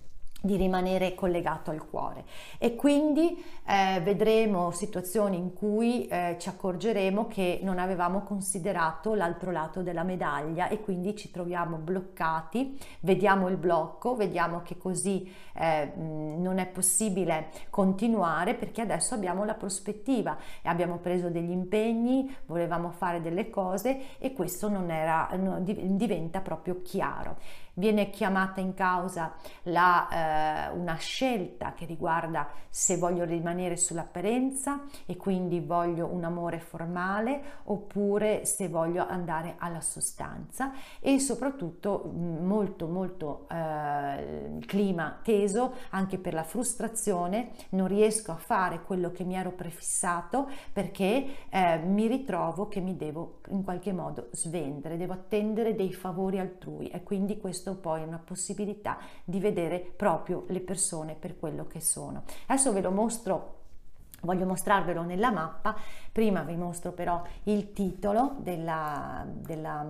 di 0.44 0.58
rimanere 0.58 1.16
collegato 1.16 1.72
al 1.72 1.88
cuore. 1.88 2.26
E 2.58 2.76
quindi 2.76 3.42
eh, 3.66 4.02
vedremo 4.02 4.72
situazioni 4.72 5.38
in 5.38 5.54
cui 5.54 6.06
eh, 6.08 6.36
ci 6.38 6.50
accorgeremo 6.50 7.28
che 7.28 7.62
non 7.64 7.80
avevamo 7.80 8.24
considerato 8.24 9.14
l'altro 9.14 9.52
lato 9.52 9.82
della 9.82 10.04
medaglia 10.04 10.68
e 10.68 10.82
quindi 10.82 11.16
ci 11.16 11.32
troviamo 11.32 11.78
bloccati, 11.78 12.78
vediamo 13.00 13.48
il 13.48 13.56
blocco, 13.56 14.18
vediamo 14.18 14.64
che 14.64 14.78
così 14.78 15.34
eh, 15.54 15.94
non 15.96 16.58
è 16.58 16.68
possibile 16.68 17.50
continuare 17.70 18.56
perché 18.56 18.82
adesso 18.82 19.14
abbiamo 19.14 19.46
la 19.46 19.54
prospettiva. 19.54 20.36
E 20.62 20.68
abbiamo 20.68 20.98
preso 20.98 21.30
degli 21.30 21.52
impegni, 21.52 22.36
volevamo 22.48 22.92
fare 22.92 23.22
delle 23.22 23.50
cose 23.50 24.18
e 24.20 24.34
questo 24.34 24.68
non 24.68 24.92
era, 24.92 25.30
no, 25.38 25.62
diventa 25.62 26.42
proprio 26.42 26.82
chiaro 26.82 27.38
viene 27.76 28.10
chiamata 28.10 28.62
in 28.62 28.74
causa 28.74 29.34
la, 29.64 30.70
eh, 30.70 30.76
una 30.76 30.96
scelta 30.96 31.74
che 31.74 31.86
riguarda 31.86 32.50
se 32.70 32.98
voglio 32.98 33.24
rimanere 33.24 33.78
sull'apparenza 33.78 34.82
e 35.06 35.16
quindi 35.16 35.60
voglio 35.60 36.08
un 36.08 36.24
amore 36.24 36.60
formale 36.60 37.62
oppure 37.66 38.46
se 38.46 38.68
voglio 38.68 39.08
andare 39.08 39.56
alla 39.58 39.82
sostanza 39.82 40.74
e 41.00 41.20
soprattutto 41.20 42.12
mm, 42.14 42.46
molto 42.46 42.88
molto 42.88 43.48
eh, 43.50 44.58
clima 44.66 45.20
teso 45.24 45.74
anche 45.90 46.18
per 46.18 46.34
la 46.34 46.44
frustrazione. 46.44 47.52
Non 47.70 47.88
riesco 47.88 48.32
a 48.32 48.36
fare 48.36 48.82
quello 48.82 49.12
che 49.12 49.24
mi 49.24 49.36
ero 49.36 49.52
prefissato 49.52 50.50
perché 50.72 51.48
eh, 51.50 51.78
mi 51.78 52.08
ritrovo 52.08 52.68
che 52.68 52.80
mi 52.80 52.96
devo 52.96 53.40
in 53.50 53.64
qualche 53.64 53.92
modo 53.92 54.30
svendere 54.32 54.98
devo 54.98 55.14
attendere 55.14 55.76
dei 55.76 55.94
favori 55.94 56.40
altrui 56.40 56.90
e 56.90 57.04
quindi 57.04 57.38
questo 57.38 57.76
poi 57.76 58.02
è 58.02 58.06
una 58.06 58.22
possibilità 58.24 58.98
di 59.24 59.40
vedere 59.40 59.80
proprio 59.80 60.46
le 60.48 60.62
persone 60.62 61.16
per 61.16 61.38
quello 61.38 61.68
che 61.68 61.82
sono. 61.82 62.24
Adesso 62.48 62.72
ve 62.72 62.82
lo 62.82 62.92
mostro 62.92 63.62
Voglio 64.24 64.46
mostrarvelo 64.46 65.04
nella 65.04 65.32
mappa, 65.32 65.76
prima 66.14 66.44
vi 66.44 66.56
mostro 66.56 66.92
però 66.92 67.24
il 67.46 67.74
titolo 67.74 68.36
della, 68.38 69.26
della, 69.28 69.84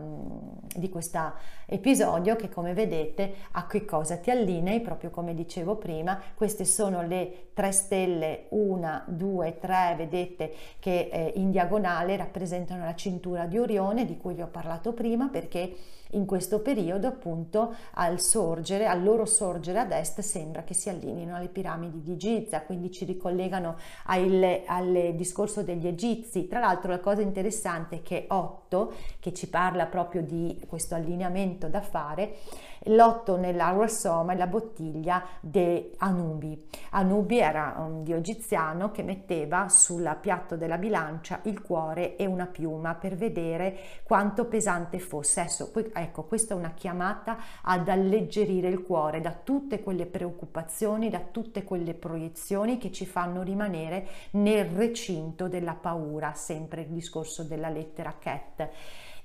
di 0.74 0.90
questo 0.90 1.34
episodio 1.66 2.38
che 2.38 2.48
come 2.48 2.74
vedete 2.74 3.36
a 3.52 3.68
che 3.68 3.84
cosa 3.84 4.16
ti 4.16 4.32
allinei, 4.32 4.80
proprio 4.80 5.10
come 5.10 5.36
dicevo 5.36 5.76
prima, 5.76 6.18
queste 6.34 6.64
sono 6.64 7.06
le 7.06 7.50
tre 7.54 7.74
stelle, 7.74 8.46
una, 8.50 9.04
due, 9.06 9.60
tre, 9.60 9.96
vedete 9.98 10.54
che 10.80 11.10
eh, 11.12 11.34
in 11.36 11.52
diagonale 11.52 12.16
rappresentano 12.16 12.86
la 12.86 12.96
cintura 12.96 13.46
di 13.46 13.58
Orione 13.58 14.06
di 14.06 14.16
cui 14.16 14.34
vi 14.34 14.42
ho 14.42 14.48
parlato 14.48 14.94
prima 14.94 15.28
perché 15.28 15.76
in 16.14 16.26
questo 16.26 16.60
periodo 16.60 17.08
appunto 17.08 17.76
al 17.94 18.20
sorgere, 18.20 18.86
al 18.86 19.04
loro 19.04 19.26
sorgere 19.26 19.80
ad 19.80 19.92
est 19.92 20.20
sembra 20.22 20.64
che 20.64 20.74
si 20.74 20.90
allineino 20.90 21.36
alle 21.36 21.48
piramidi 21.48 22.02
di 22.02 22.18
Giza, 22.18 22.62
quindi 22.62 22.92
ci 22.92 23.06
ricollegano 23.06 23.78
al 24.06 25.14
discorso 25.16 25.64
degli 25.64 25.88
egizi. 25.88 26.13
Tra 26.48 26.60
l'altro 26.60 26.92
la 26.92 27.00
cosa 27.00 27.22
interessante 27.22 27.98
è 27.98 28.02
che 28.02 28.26
8, 28.30 28.94
che 29.20 29.34
ci 29.34 29.50
parla 29.50 29.86
proprio 29.86 30.22
di 30.22 30.62
questo 30.68 30.96
allineamento 30.96 31.68
da 31.68 31.82
fare, 31.82 32.36
l'otto 32.86 33.38
nell'Arwasoma 33.38 34.34
è 34.34 34.36
la 34.36 34.48
bottiglia 34.48 35.24
di 35.40 35.92
Anubi. 35.98 36.68
Anubi 36.92 37.40
era 37.40 37.76
un 37.78 38.04
dio 38.04 38.18
egiziano 38.18 38.92
che 38.92 39.04
metteva 39.04 39.70
sul 39.70 40.18
piatto 40.20 40.56
della 40.56 40.78
bilancia 40.78 41.40
il 41.44 41.62
cuore 41.62 42.16
e 42.16 42.26
una 42.26 42.46
piuma 42.46 42.96
per 42.96 43.16
vedere 43.16 43.78
quanto 44.04 44.46
pesante 44.46 45.00
fosse. 45.00 45.42
Adesso, 45.42 45.72
ecco, 45.94 46.24
questa 46.24 46.54
è 46.54 46.58
una 46.58 46.74
chiamata 46.74 47.38
ad 47.62 47.88
alleggerire 47.88 48.68
il 48.68 48.82
cuore 48.84 49.22
da 49.22 49.32
tutte 49.32 49.82
quelle 49.82 50.06
preoccupazioni, 50.06 51.10
da 51.10 51.22
tutte 51.32 51.64
quelle 51.64 51.94
proiezioni 51.94 52.78
che 52.78 52.92
ci 52.92 53.06
fanno 53.06 53.42
rimanere 53.44 54.08
nel 54.32 54.66
recinto 54.66 55.48
della 55.48 55.76
paura, 55.76 56.34
sempre 56.34 56.82
il 56.82 56.90
discorso 56.90 57.44
della 57.44 57.70
lettera 57.70 58.16
Cat 58.20 58.70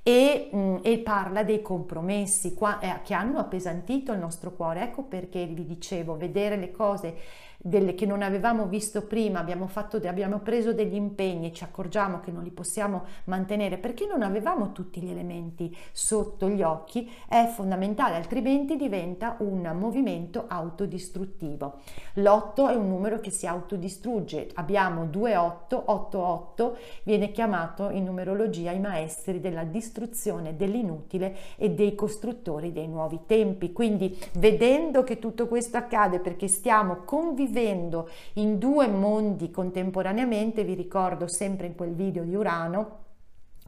e, 0.09 0.49
mh, 0.51 0.79
e 0.81 1.01
parla 1.01 1.43
dei 1.43 1.61
compromessi 1.61 2.55
qua, 2.55 2.79
eh, 2.79 3.03
che 3.03 3.13
hanno 3.13 3.39
appesantito 3.39 4.11
il 4.13 4.19
nostro 4.19 4.53
cuore. 4.53 4.85
Ecco 4.85 5.03
perché 5.03 5.45
vi 5.45 5.67
dicevo, 5.67 6.17
vedere 6.17 6.57
le 6.57 6.71
cose 6.71 7.15
delle 7.61 7.97
che 7.97 8.07
non 8.07 8.23
avevamo 8.23 8.67
visto 8.67 9.03
prima, 9.03 9.41
abbiamo, 9.41 9.67
fatto, 9.67 9.97
abbiamo 9.97 10.39
preso 10.39 10.73
degli 10.73 10.95
impegni 10.95 11.49
e 11.49 11.53
ci 11.53 11.65
accorgiamo 11.65 12.21
che 12.21 12.31
non 12.31 12.45
li 12.45 12.51
possiamo 12.51 13.05
mantenere 13.25 13.79
perché 13.79 14.07
non 14.07 14.23
avevamo 14.23 14.71
tutti 14.71 15.01
gli 15.01 15.11
elementi 15.11 15.77
sotto 15.91 16.49
gli 16.49 16.63
occhi, 16.63 17.11
è 17.29 17.51
fondamentale, 17.53 18.15
altrimenti 18.15 18.77
diventa 18.77 19.35
un 19.41 19.73
movimento 19.77 20.45
autodistruttivo. 20.47 21.81
L'8 22.15 22.71
è 22.71 22.75
un 22.75 22.89
numero 22.89 23.19
che 23.19 23.31
si 23.31 23.47
autodistrugge, 23.47 24.51
abbiamo 24.55 25.07
2 25.07 25.37
8, 25.37 25.83
8 25.87 26.19
8 26.19 26.77
viene 27.03 27.33
chiamato 27.33 27.91
in 27.91 28.05
numerologia 28.05 28.71
i 28.71 28.79
maestri 28.81 29.41
della 29.41 29.65
distruzione 29.65 30.57
dell'inutile 30.57 31.37
e 31.57 31.71
dei 31.71 31.97
costruttori 31.97 32.73
dei 32.73 32.87
nuovi 32.87 33.21
tempi. 33.27 33.73
Quindi 33.73 34.17
vedendo 34.35 35.03
che 35.03 35.19
tutto 35.19 35.49
questo 35.49 35.77
accade 35.77 36.21
perché 36.21 36.47
stiamo 36.47 37.03
convivendo 37.05 37.48
vivendo 37.49 38.09
in 38.35 38.59
due 38.59 38.87
mondi 38.89 39.51
contemporaneamente, 39.51 40.65
vi 40.65 40.75
ricordo 40.75 41.27
sempre 41.27 41.67
in 41.67 41.75
quel 41.75 41.95
video 41.95 42.23
di 42.23 42.35
Urano, 42.35 43.07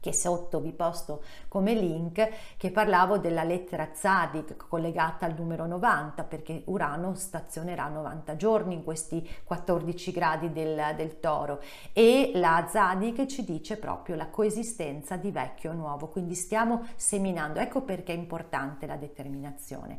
che 0.01 0.15
sotto 0.15 0.61
vi 0.61 0.73
posto 0.73 1.23
come 1.49 1.75
link, 1.75 2.27
che 2.57 2.71
parlavo 2.71 3.19
della 3.19 3.43
lettera 3.43 3.91
Zadig 3.93 4.57
collegata 4.57 5.27
al 5.27 5.35
numero 5.37 5.67
90, 5.67 6.25
perché 6.25 6.63
Urano 6.67 7.15
stazionerà 7.15 7.87
90 7.89 8.37
giorni 8.37 8.75
in 8.75 8.83
questi 8.83 9.29
14 9.45 10.11
gradi 10.11 10.53
del, 10.53 10.95
del 10.97 11.21
toro 11.21 11.61
e 11.93 12.33
la 12.35 12.67
Zadig 12.71 13.27
ci 13.27 13.45
dice 13.45 13.77
proprio 13.77 14.17
la 14.17 14.29
coesistenza 14.29 15.17
di 15.17 15.31
vecchio 15.31 15.73
e 15.73 15.75
nuovo, 15.75 16.09
quindi 16.09 16.35
stiamo 16.35 16.87
seminando, 16.97 17.59
ecco 17.59 17.83
perché 17.83 18.15
è 18.15 18.17
importante 18.17 18.87
la 18.87 18.97
determinazione. 18.97 19.99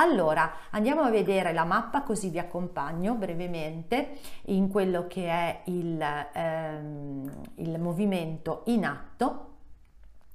Allora 0.00 0.52
andiamo 0.70 1.02
a 1.02 1.10
vedere 1.10 1.52
la 1.52 1.64
mappa 1.64 2.00
così 2.02 2.30
vi 2.30 2.38
accompagno 2.38 3.16
brevemente 3.16 4.16
in 4.46 4.68
quello 4.68 5.06
che 5.06 5.26
è 5.28 5.60
il, 5.64 6.00
ehm, 6.32 7.30
il 7.56 7.78
movimento 7.78 8.62
in 8.66 8.86
atto 8.86 9.48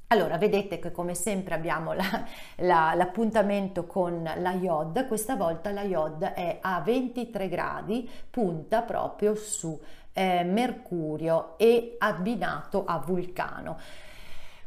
allora, 0.09 0.37
vedete 0.37 0.77
che 0.77 0.91
come 0.91 1.15
sempre 1.15 1.55
abbiamo 1.55 1.93
la, 1.93 2.23
la, 2.57 2.93
l'appuntamento 2.93 3.87
con 3.87 4.21
la 4.23 4.51
IOD, 4.51 5.07
questa 5.07 5.35
volta 5.35 5.71
la 5.71 5.81
IOD 5.81 6.23
è 6.25 6.59
a 6.61 6.79
23 6.81 7.49
gradi, 7.49 8.07
punta 8.29 8.83
proprio 8.83 9.33
su 9.33 9.77
eh, 10.13 10.43
Mercurio 10.43 11.57
e 11.57 11.95
abbinato 11.97 12.85
a 12.85 12.99
Vulcano. 12.99 13.79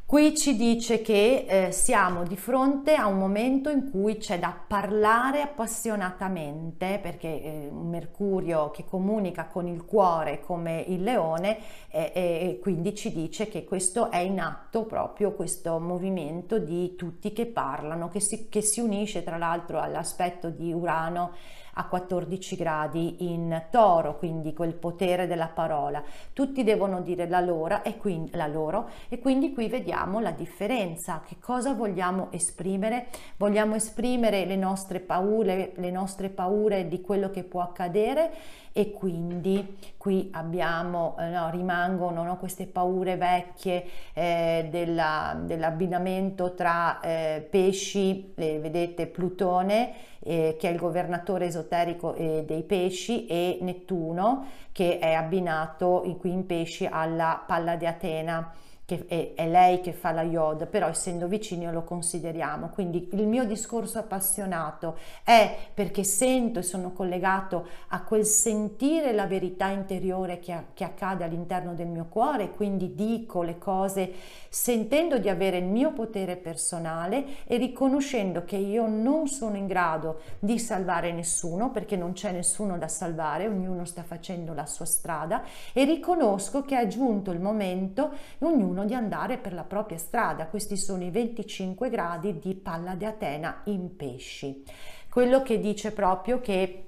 Qui 0.08 0.34
ci 0.34 0.56
dice 0.56 1.02
che 1.02 1.44
eh, 1.46 1.70
siamo 1.70 2.24
di 2.24 2.34
fronte 2.34 2.94
a 2.94 3.06
un 3.08 3.18
momento 3.18 3.68
in 3.68 3.90
cui 3.90 4.16
c'è 4.16 4.38
da 4.38 4.58
parlare 4.66 5.42
appassionatamente, 5.42 6.98
perché 7.02 7.28
eh, 7.42 7.70
Mercurio 7.70 8.70
che 8.70 8.86
comunica 8.86 9.48
con 9.48 9.66
il 9.66 9.84
cuore 9.84 10.40
come 10.40 10.82
il 10.88 11.02
leone, 11.02 11.58
eh, 11.90 12.10
e 12.14 12.58
quindi 12.62 12.94
ci 12.94 13.12
dice 13.12 13.48
che 13.48 13.64
questo 13.64 14.10
è 14.10 14.20
in 14.20 14.40
atto 14.40 14.86
proprio 14.86 15.32
questo 15.32 15.78
movimento 15.78 16.58
di 16.58 16.94
tutti 16.96 17.34
che 17.34 17.44
parlano, 17.44 18.08
che 18.08 18.20
si, 18.20 18.48
che 18.48 18.62
si 18.62 18.80
unisce 18.80 19.22
tra 19.22 19.36
l'altro 19.36 19.78
all'aspetto 19.78 20.48
di 20.48 20.72
Urano 20.72 21.32
a 21.78 21.86
14 21.86 22.56
gradi 22.56 23.30
in 23.30 23.66
toro, 23.70 24.18
quindi 24.18 24.52
quel 24.52 24.74
potere 24.74 25.28
della 25.28 25.46
parola. 25.46 26.02
Tutti 26.32 26.64
devono 26.64 27.00
dire 27.00 27.28
la 27.28 27.40
loro 27.40 27.84
e 27.84 27.96
quindi, 27.96 28.32
la 28.34 28.48
loro, 28.48 28.88
e 29.08 29.20
quindi 29.20 29.52
qui 29.52 29.68
vediamo 29.68 30.18
la 30.18 30.32
differenza. 30.32 31.22
Che 31.24 31.36
cosa 31.40 31.74
vogliamo 31.74 32.28
esprimere? 32.32 33.06
Vogliamo 33.36 33.76
esprimere 33.76 34.44
le 34.44 34.56
nostre 34.56 34.98
paure, 34.98 35.72
le 35.76 35.90
nostre 35.92 36.30
paure 36.30 36.88
di 36.88 37.00
quello 37.00 37.30
che 37.30 37.44
può 37.44 37.62
accadere 37.62 38.32
e 38.78 38.92
quindi 38.92 39.76
qui 39.96 40.28
abbiamo, 40.34 41.16
eh, 41.18 41.30
no, 41.30 41.50
rimangono 41.50 42.22
no, 42.22 42.36
queste 42.36 42.66
paure 42.66 43.16
vecchie 43.16 43.84
eh, 44.12 44.68
della, 44.70 45.36
dell'abbinamento 45.36 46.54
tra 46.54 47.00
eh, 47.00 47.44
pesci, 47.50 48.34
eh, 48.36 48.60
vedete 48.60 49.08
Plutone 49.08 49.92
eh, 50.20 50.54
che 50.56 50.68
è 50.68 50.70
il 50.70 50.78
governatore 50.78 51.46
esoterico 51.46 52.14
eh, 52.14 52.44
dei 52.46 52.62
pesci 52.62 53.26
e 53.26 53.58
Nettuno 53.62 54.46
che 54.70 55.00
è 55.00 55.12
abbinato 55.12 56.04
qui 56.20 56.30
in 56.30 56.46
pesci 56.46 56.86
alla 56.88 57.42
palla 57.44 57.74
di 57.74 57.84
Atena 57.84 58.52
che 58.88 59.04
è, 59.06 59.34
è, 59.34 59.46
lei 59.46 59.82
che 59.82 59.92
fa 59.92 60.12
la 60.12 60.22
Yod, 60.22 60.66
però 60.66 60.86
essendo 60.86 61.26
vicini 61.26 61.70
lo 61.70 61.84
consideriamo. 61.84 62.70
Quindi 62.70 63.10
il 63.12 63.26
mio 63.26 63.44
discorso 63.44 63.98
appassionato 63.98 64.96
è 65.24 65.54
perché 65.74 66.04
sento 66.04 66.60
e 66.60 66.62
sono 66.62 66.92
collegato 66.92 67.66
a 67.88 68.00
quel 68.00 68.24
sentire 68.24 69.12
la 69.12 69.26
verità 69.26 69.66
interiore 69.66 70.38
che, 70.38 70.56
che 70.72 70.84
accade 70.84 71.22
all'interno 71.22 71.74
del 71.74 71.88
mio 71.88 72.06
cuore, 72.08 72.52
quindi 72.52 72.94
dico 72.94 73.42
le 73.42 73.58
cose 73.58 74.10
sentendo 74.48 75.18
di 75.18 75.28
avere 75.28 75.58
il 75.58 75.66
mio 75.66 75.92
potere 75.92 76.36
personale 76.36 77.44
e 77.44 77.58
riconoscendo 77.58 78.44
che 78.46 78.56
io 78.56 78.86
non 78.86 79.28
sono 79.28 79.56
in 79.56 79.66
grado 79.66 80.20
di 80.38 80.58
salvare 80.58 81.12
nessuno 81.12 81.70
perché 81.70 81.94
non 81.96 82.14
c'è 82.14 82.32
nessuno 82.32 82.78
da 82.78 82.88
salvare, 82.88 83.48
ognuno 83.48 83.84
sta 83.84 84.02
facendo 84.02 84.54
la 84.54 84.64
sua 84.64 84.86
strada 84.86 85.42
e 85.74 85.84
riconosco 85.84 86.62
che 86.62 86.80
è 86.80 86.86
giunto 86.86 87.32
il 87.32 87.40
momento, 87.40 88.12
ognuno 88.38 88.77
ognuno 88.78 88.84
di 88.84 88.94
andare 88.94 89.38
per 89.38 89.52
la 89.52 89.64
propria 89.64 89.98
strada. 89.98 90.46
Questi 90.46 90.76
sono 90.76 91.02
i 91.02 91.10
25 91.10 91.90
gradi 91.90 92.38
di 92.38 92.54
palla 92.54 92.94
di 92.94 93.04
Atena 93.04 93.62
in 93.64 93.96
pesci. 93.96 94.62
Quello 95.10 95.42
che 95.42 95.58
dice 95.58 95.92
proprio 95.92 96.40
che 96.40 96.87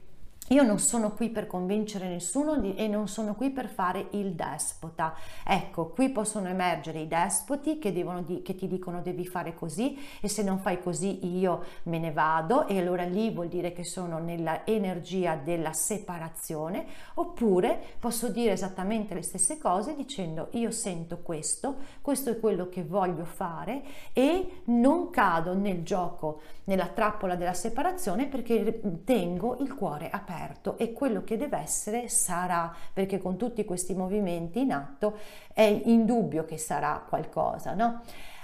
io 0.52 0.64
non 0.64 0.80
sono 0.80 1.12
qui 1.12 1.30
per 1.30 1.46
convincere 1.46 2.08
nessuno 2.08 2.60
e 2.60 2.88
non 2.88 3.06
sono 3.06 3.34
qui 3.34 3.50
per 3.50 3.68
fare 3.68 4.08
il 4.10 4.32
despota. 4.32 5.14
Ecco, 5.46 5.90
qui 5.90 6.08
possono 6.10 6.48
emergere 6.48 7.00
i 7.00 7.06
despoti 7.06 7.78
che, 7.78 7.92
di, 7.92 8.42
che, 8.42 8.56
ti 8.56 8.66
dicono 8.66 9.00
devi 9.00 9.26
fare 9.26 9.54
così 9.54 9.96
e 10.20 10.26
se 10.26 10.42
non 10.42 10.58
fai 10.58 10.82
così 10.82 11.38
io 11.38 11.64
me 11.84 12.00
ne 12.00 12.10
vado 12.10 12.66
e 12.66 12.78
allora 12.78 13.04
lì 13.04 13.30
vuol 13.30 13.46
dire 13.46 13.72
che 13.72 13.84
sono 13.84 14.18
nella 14.18 14.66
energia 14.66 15.36
della 15.36 15.72
separazione 15.72 16.84
oppure 17.14 17.80
posso 18.00 18.28
dire 18.28 18.52
esattamente 18.52 19.14
le 19.14 19.22
stesse 19.22 19.56
cose 19.56 19.94
dicendo 19.94 20.48
io 20.52 20.72
sento 20.72 21.18
questo, 21.18 21.76
questo 22.00 22.30
è 22.30 22.40
quello 22.40 22.68
che 22.68 22.82
voglio 22.82 23.24
fare 23.24 23.82
e 24.12 24.62
non 24.64 25.10
cado 25.10 25.54
nel 25.54 25.84
gioco, 25.84 26.40
nella 26.70 26.86
trappola 26.86 27.34
della 27.34 27.52
separazione 27.52 28.26
perché 28.26 28.80
tengo 29.04 29.56
il 29.58 29.74
cuore 29.74 30.08
aperto 30.08 30.78
e 30.78 30.92
quello 30.92 31.24
che 31.24 31.36
deve 31.36 31.58
essere 31.58 32.08
sarà, 32.08 32.72
perché 32.92 33.18
con 33.18 33.36
tutti 33.36 33.64
questi 33.64 33.92
movimenti 33.92 34.60
in 34.60 34.72
atto 34.72 35.18
è 35.52 35.62
indubbio 35.62 36.44
che 36.44 36.58
sarà 36.58 37.04
qualcosa, 37.08 37.74
no? 37.74 38.02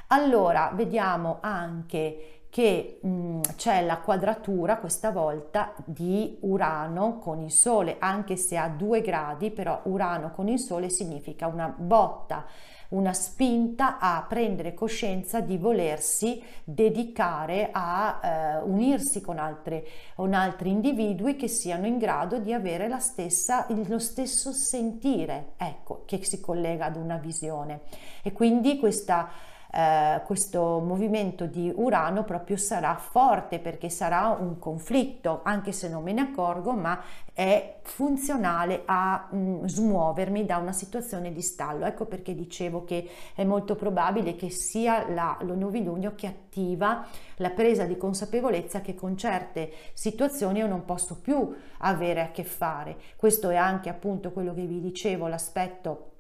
Allora, 0.09 0.73
vediamo 0.75 1.39
anche 1.41 2.41
che 2.51 2.99
mh, 3.01 3.09
mm, 3.09 3.41
c'è 3.55 3.85
la 3.85 3.99
quadratura 3.99 4.79
questa 4.79 5.13
volta 5.13 5.73
di 5.85 6.39
Urano 6.41 7.19
con 7.19 7.43
il 7.43 7.53
Sole, 7.53 7.97
anche 8.01 8.37
se 8.37 8.57
a 8.57 8.69
due 8.69 9.03
gradi, 9.03 9.53
però 9.53 9.83
Urano 9.85 10.33
con 10.33 10.49
il 10.49 10.59
Sole 10.59 10.89
significa 10.89 11.47
una 11.47 11.73
botta 11.77 12.45
una 12.91 13.13
spinta 13.13 13.99
a 13.99 14.25
prendere 14.29 14.75
coscienza 14.75 15.41
di 15.41 15.57
volersi 15.57 16.43
dedicare 16.65 17.71
a 17.73 18.21
eh, 18.23 18.57
unirsi 18.65 19.21
con, 19.21 19.39
altre, 19.39 19.87
con 20.15 20.35
altri 20.35 20.71
individui 20.71 21.37
che 21.37 21.49
siano 21.49 21.87
in 21.87 21.99
grado 21.99 22.39
di 22.39 22.53
avere 22.53 22.89
la 22.89 22.99
stessa, 22.99 23.67
lo 23.69 23.99
stesso 23.99 24.53
sentire, 24.53 25.53
ecco, 25.57 26.03
che 26.05 26.23
si 26.25 26.41
collega 26.41 26.87
ad 26.87 26.97
una 26.97 27.17
visione. 27.17 27.81
E 28.23 28.33
quindi 28.33 28.79
questa 28.79 29.29
eh, 29.77 30.23
questo 30.25 30.81
movimento 30.81 31.45
di 31.45 31.71
Urano 31.75 32.25
proprio 32.25 32.57
sarà 32.57 32.97
forte 32.97 33.59
perché 33.59 33.91
sarà 33.91 34.29
un 34.29 34.59
conflitto, 34.59 35.41
anche 35.43 35.71
se 35.73 35.91
non 35.91 36.03
me 36.03 36.15
ne 36.15 36.23
accorgo, 36.23 36.73
ma 36.73 36.99
è 37.35 37.81
funzionale 37.83 38.85
a 38.87 39.29
mh, 39.31 39.37
mm, 39.37 39.65
smuovermi 39.67 40.47
da 40.47 40.57
una 40.57 40.73
situazione 40.73 41.31
di 41.31 41.43
stallo. 41.43 41.85
Ecco 41.85 42.07
perché 42.07 42.35
dicevo 42.35 42.85
che 42.85 43.07
è 43.35 43.45
molto 43.45 43.77
probabile 43.77 44.35
che 44.35 44.49
sia 44.49 45.11
la, 45.11 45.37
lo 45.43 45.55
novilunio 45.55 46.15
che 46.15 46.27
attiva 46.27 47.07
la 47.37 47.51
presa 47.51 47.85
di 47.85 47.99
consapevolezza 47.99 48.81
che 48.81 48.95
con 48.95 49.15
certe 49.19 49.71
situazioni 49.93 50.61
io 50.61 50.67
non 50.67 50.87
posso 50.87 51.21
più 51.21 51.55
avere 51.81 52.23
a 52.23 52.31
che 52.31 52.45
fare. 52.45 52.97
Questo 53.15 53.51
è 53.51 53.57
anche 53.57 53.91
appunto 53.91 54.33
quello 54.33 54.55
che 54.55 54.65
vi 54.65 54.81
dicevo, 54.81 55.27
l'aspetto 55.27 56.13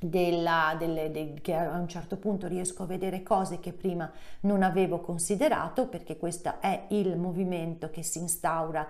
della, 0.00 0.74
delle, 0.78 1.10
de, 1.10 1.34
che 1.40 1.54
a 1.54 1.78
un 1.78 1.88
certo 1.88 2.16
punto 2.16 2.46
riesco 2.46 2.82
a 2.82 2.86
vedere 2.86 3.22
cose 3.22 3.60
che 3.60 3.72
prima 3.72 4.10
non 4.40 4.62
avevo 4.62 5.00
considerato 5.00 5.86
perché 5.86 6.16
questo 6.16 6.60
è 6.60 6.86
il 6.88 7.16
movimento 7.16 7.90
che 7.90 8.02
si 8.02 8.18
instaura 8.18 8.86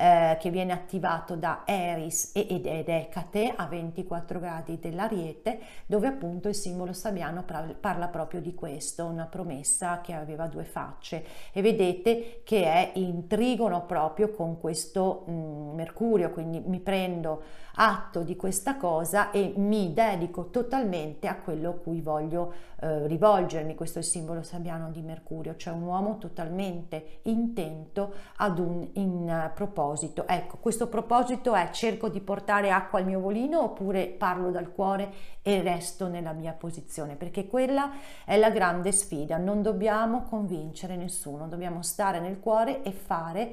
eh, 0.00 0.38
che 0.40 0.48
viene 0.48 0.72
attivato 0.72 1.36
da 1.36 1.60
Eris 1.66 2.30
ed 2.32 2.64
Ecate 2.64 3.52
a 3.54 3.66
24 3.66 4.40
gradi 4.40 4.78
dell'Ariete, 4.78 5.60
dove 5.84 6.06
appunto 6.06 6.48
il 6.48 6.54
simbolo 6.54 6.94
sabiano 6.94 7.44
parla 7.44 8.08
proprio 8.08 8.40
di 8.40 8.54
questo, 8.54 9.04
una 9.04 9.26
promessa 9.26 10.00
che 10.00 10.14
aveva 10.14 10.46
due 10.46 10.64
facce. 10.64 11.22
E 11.52 11.60
vedete 11.60 12.40
che 12.44 12.64
è 12.64 12.92
in 12.94 13.26
trigono 13.26 13.84
proprio 13.84 14.30
con 14.30 14.58
questo 14.58 15.24
mh, 15.26 15.32
mm, 15.32 15.74
Mercurio, 15.74 16.30
quindi 16.30 16.62
mi 16.64 16.80
prendo 16.80 17.42
atto 17.74 18.22
di 18.22 18.36
questa 18.36 18.76
cosa 18.76 19.30
e 19.30 19.52
mi 19.56 19.92
dedico 19.92 20.48
totalmente 20.50 21.28
a 21.28 21.36
quello 21.36 21.74
cui 21.74 22.00
voglio 22.00 22.52
eh, 22.82 23.06
rivolgermi. 23.06 23.74
Questo 23.74 23.98
è 23.98 24.02
il 24.02 24.06
simbolo 24.06 24.42
sabiano 24.42 24.90
di 24.90 25.02
Mercurio, 25.02 25.56
cioè 25.56 25.74
un 25.74 25.82
uomo 25.82 26.18
totalmente 26.18 27.20
intento 27.22 28.14
ad 28.36 28.58
un 28.58 28.88
in, 28.94 29.50
proposito. 29.54 30.26
Ecco, 30.26 30.56
questo 30.58 30.88
proposito 30.88 31.54
è 31.54 31.68
cerco 31.72 32.08
di 32.08 32.20
portare 32.20 32.70
acqua 32.70 32.98
al 32.98 33.04
mio 33.04 33.20
volino 33.20 33.62
oppure 33.62 34.06
parlo 34.06 34.50
dal 34.50 34.72
cuore 34.72 35.12
e 35.42 35.62
resto 35.62 36.08
nella 36.08 36.32
mia 36.32 36.52
posizione, 36.52 37.16
perché 37.16 37.46
quella 37.46 37.90
è 38.24 38.36
la 38.36 38.50
grande 38.50 38.92
sfida. 38.92 39.36
Non 39.36 39.62
dobbiamo 39.62 40.22
convincere 40.22 40.96
nessuno, 40.96 41.48
dobbiamo 41.48 41.82
stare 41.82 42.18
nel 42.20 42.40
cuore 42.40 42.82
e 42.82 42.92
fare 42.92 43.52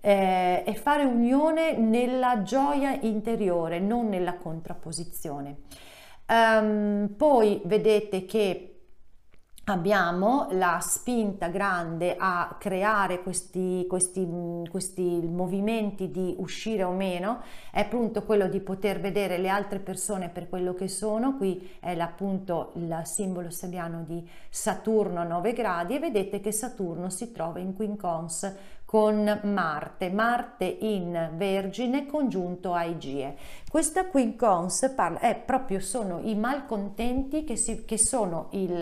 eh, 0.00 0.62
e 0.64 0.74
fare 0.74 1.04
unione 1.04 1.76
nella 1.76 2.42
gioia 2.42 2.96
interiore, 3.00 3.80
non 3.80 4.08
nella 4.08 4.34
contrapposizione. 4.34 5.56
Um, 6.28 7.14
poi 7.16 7.60
vedete 7.64 8.24
che 8.24 8.76
abbiamo 9.68 10.46
la 10.52 10.78
spinta 10.80 11.48
grande 11.48 12.14
a 12.16 12.56
creare 12.58 13.22
questi, 13.22 13.84
questi, 13.88 14.26
questi, 14.70 15.02
movimenti 15.02 16.10
di 16.10 16.34
uscire 16.38 16.84
o 16.84 16.92
meno. 16.92 17.40
È 17.72 17.80
appunto 17.80 18.22
quello 18.22 18.48
di 18.48 18.60
poter 18.60 19.00
vedere 19.00 19.38
le 19.38 19.48
altre 19.48 19.80
persone 19.80 20.28
per 20.28 20.48
quello 20.48 20.74
che 20.74 20.88
sono. 20.88 21.36
Qui 21.36 21.78
è 21.80 21.98
appunto 21.98 22.72
il 22.74 23.00
simbolo 23.04 23.50
sabiano 23.50 24.04
di 24.06 24.28
Saturno 24.48 25.20
a 25.20 25.24
9 25.24 25.52
gradi 25.52 25.96
e 25.96 25.98
vedete 25.98 26.40
che 26.40 26.52
Saturno 26.52 27.10
si 27.10 27.32
trova 27.32 27.58
in 27.58 27.74
quincons 27.74 28.54
con 28.86 29.40
Marte, 29.42 30.10
Marte 30.10 30.64
in 30.64 31.32
Vergine 31.34 32.06
congiunto 32.06 32.72
a 32.72 32.84
Igie. 32.84 33.36
Questa 33.68 34.06
quincons 34.06 34.92
parla, 34.94 35.18
è 35.18 35.36
proprio 35.36 35.80
sono 35.80 36.20
i 36.22 36.34
malcontenti 36.34 37.44
che, 37.44 37.56
si, 37.56 37.84
che 37.84 37.98
sono 37.98 38.48
il 38.52 38.80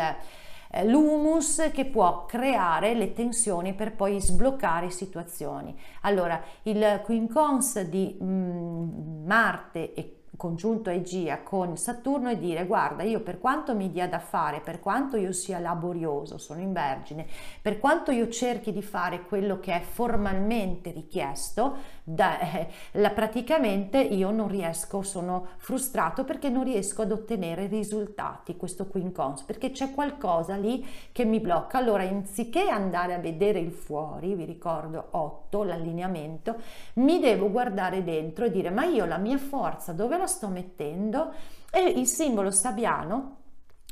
eh, 0.77 0.85
l'humus 0.85 1.71
che 1.73 1.87
può 1.87 2.27
creare 2.27 2.95
le 2.95 3.13
tensioni 3.13 3.75
per 3.75 3.95
poi 3.95 4.21
sbloccare 4.21 4.91
situazioni. 4.91 5.75
Allora, 6.03 6.43
il 6.63 7.01
quincons 7.05 7.81
di 7.83 8.19
mm, 8.21 9.25
Marte 9.25 9.95
e 9.95 10.24
congiunto 10.37 10.91
Egia 10.91 11.43
con 11.43 11.77
Saturno 11.77 12.31
e 12.31 12.39
dire 12.39 12.67
guarda 12.67 13.03
io 13.03 13.21
per 13.21 13.39
quanto 13.39 13.75
mi 13.75 13.91
dia 13.91 14.09
da 14.09 14.19
fare, 14.19 14.61
per 14.61 14.81
quanto 14.81 15.17
io 15.17 15.33
sia 15.33 15.59
laborioso, 15.59 16.39
sono 16.39 16.61
in 16.61 16.73
vergine, 16.73 17.27
per 17.61 17.79
quanto 17.79 18.11
io 18.11 18.29
cerchi 18.29 18.73
di 18.73 18.83
fare 18.83 19.25
quello 19.25 19.61
che 19.61 19.75
è 19.75 19.81
formalmente 19.81 20.91
richiesto, 20.91 21.77
da, 22.03 22.39
eh, 22.39 22.69
la, 22.93 23.11
praticamente 23.11 23.99
io 23.99 24.31
non 24.31 24.49
riesco, 24.49 25.03
sono 25.03 25.47
frustrato 25.57 26.25
perché 26.25 26.51
non 26.51 26.65
riesco 26.65 27.03
ad 27.03 27.13
ottenere 27.13 27.67
risultati, 27.67 28.57
questo 28.57 28.87
quincons, 28.87 29.43
perché 29.43 29.71
c'è 29.71 29.93
qualcosa 29.93 30.57
lì 30.57 30.87
che 31.13 31.25
mi 31.25 31.41
blocca. 31.41 31.79
Allora 31.79 32.03
anziché 32.03 32.69
andare 32.69 33.15
a 33.15 33.19
vedere 33.19 33.59
il 33.59 33.73
fuori, 33.73 34.35
vi 34.35 34.45
ricordo 34.45 35.09
8, 35.11 35.63
l'allineamento, 35.63 36.57
mi 36.95 37.21
devo 37.21 37.51
guardare 37.51 38.05
dentro 38.05 38.45
e 38.45 38.51
dire 38.51 38.71
ma 38.71 38.85
io 38.85 39.07
la 39.07 39.19
mia 39.19 39.39
forza 39.39 39.93
dove 39.93 40.19
la 40.19 40.24
la 40.25 40.27
sto 40.27 40.49
mettendo 40.49 41.33
e 41.71 41.83
il 41.83 42.07
simbolo 42.07 42.51
sabiano 42.51 43.43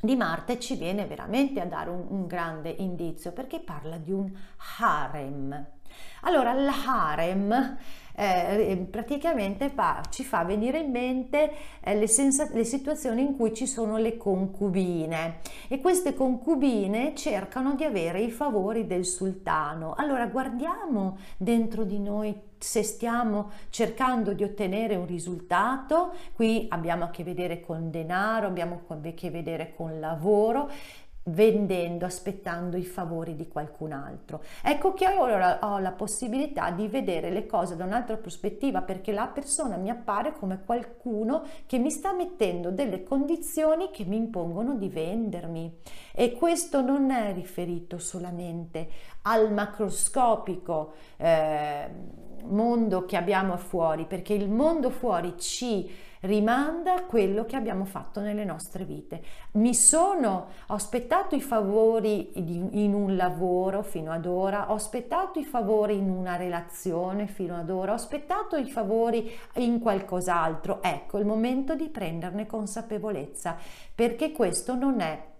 di 0.01 0.17
Marte 0.17 0.59
ci 0.59 0.77
viene 0.77 1.07
veramente 1.07 1.61
a 1.61 1.67
dare 1.67 1.91
un, 1.91 2.07
un 2.09 2.27
grande 2.27 2.71
indizio 2.71 3.33
perché 3.33 3.61
parla 3.61 3.99
di 3.99 4.13
un 4.13 4.33
harem. 4.79 5.67
Allora, 6.23 6.55
l'harem 6.55 7.77
eh, 8.23 8.87
praticamente 8.91 9.69
fa, 9.69 10.03
ci 10.11 10.25
fa 10.25 10.45
venire 10.45 10.79
in 10.79 10.91
mente 10.91 11.53
eh, 11.81 11.97
le, 11.97 12.07
senza, 12.07 12.49
le 12.53 12.65
situazioni 12.65 13.23
in 13.23 13.37
cui 13.37 13.53
ci 13.53 13.67
sono 13.67 13.97
le 13.97 14.17
concubine. 14.17 15.41
E 15.69 15.81
queste 15.81 16.15
concubine 16.15 17.15
cercano 17.15 17.75
di 17.75 17.85
avere 17.85 18.21
i 18.21 18.31
favori 18.31 18.87
del 18.87 19.05
sultano. 19.05 19.95
Allora 19.97 20.27
guardiamo 20.27 21.19
dentro 21.37 21.85
di 21.85 21.99
noi 21.99 22.51
se 22.63 22.85
stiamo 22.85 23.51
cercando 23.71 24.33
di 24.33 24.45
ottenere 24.45 24.95
un 24.95 25.07
risultato, 25.07 26.13
qui 26.33 26.67
abbiamo 26.69 27.05
a 27.05 27.11
che 27.11 27.25
vedere 27.25 27.61
con 27.61 27.91
denaro, 27.91 28.47
abbiamo 28.47 28.83
a 28.87 28.97
che 29.15 29.31
vedere 29.31 29.75
con 29.75 29.99
lavoro, 29.99 30.71
vendendo, 31.25 32.05
aspettando 32.05 32.77
i 32.77 32.85
favori 32.85 33.37
di 33.37 33.47
qualcun 33.47 33.93
altro. 33.93 34.43
Ecco 34.63 34.93
che 34.93 35.07
ora 35.07 35.59
ho 35.63 35.79
la 35.79 35.93
possibilità 35.93 36.71
di 36.71 36.89
vedere 36.89 37.31
le 37.31 37.47
cose 37.47 37.77
da 37.77 37.85
un'altra 37.85 38.17
prospettiva 38.17 38.83
perché 38.83 39.13
la 39.13 39.27
persona 39.27 39.77
mi 39.77 39.91
appare 39.91 40.33
come 40.33 40.63
qualcuno 40.65 41.45
che 41.67 41.79
mi 41.79 41.91
sta 41.91 42.13
mettendo 42.13 42.71
delle 42.71 43.05
condizioni 43.05 43.91
che 43.91 44.05
mi 44.05 44.17
impongono 44.17 44.75
di 44.75 44.89
vendermi 44.89 45.79
e 46.13 46.33
questo 46.33 46.81
non 46.81 47.11
è 47.11 47.33
riferito 47.33 47.99
solamente 47.99 48.89
al 49.23 49.53
macroscopico 49.53 50.95
eh, 51.17 51.91
mondo 52.45 53.05
che 53.05 53.17
abbiamo 53.17 53.57
fuori 53.57 54.07
perché 54.07 54.35
il 54.35 54.51
mondo 54.51 54.91
fuori 54.91 55.35
ci 55.39 56.11
rimanda 56.23 57.05
quello 57.05 57.45
che 57.45 57.57
abbiamo 57.57 57.85
fatto 57.85 58.21
nelle 58.21 58.45
nostre 58.45 58.85
vite. 58.85 59.23
Mi 59.53 59.75
sono, 59.75 60.49
ho 60.67 60.75
aspettato 60.75 61.35
i 61.35 61.41
favori 61.41 62.33
in 62.35 62.95
un 62.95 63.17
lavoro 63.17 63.83
fino 63.83 64.13
ad 64.13 64.27
ora, 64.27 64.71
ho 64.71 64.75
aspettato 64.75 65.39
i 65.39 65.45
favori 65.45 65.97
in 65.97 66.11
una 66.11 66.37
relazione 66.37 67.27
fino 67.27 67.57
ad 67.57 67.71
ora, 67.71 67.93
ho 67.93 67.97
aspettato 67.97 68.57
i 68.57 68.71
favori 68.71 69.31
in 69.55 69.81
qualcos'altro. 69.81 70.83
Ecco 70.83 71.19
il 71.19 71.27
momento 71.27 71.75
di 71.75 71.89
prenderne 71.89 72.47
consapevolezza, 72.47 73.57
perché 73.95 74.33
questo 74.33 74.75
non 74.75 75.01
è 75.01 75.31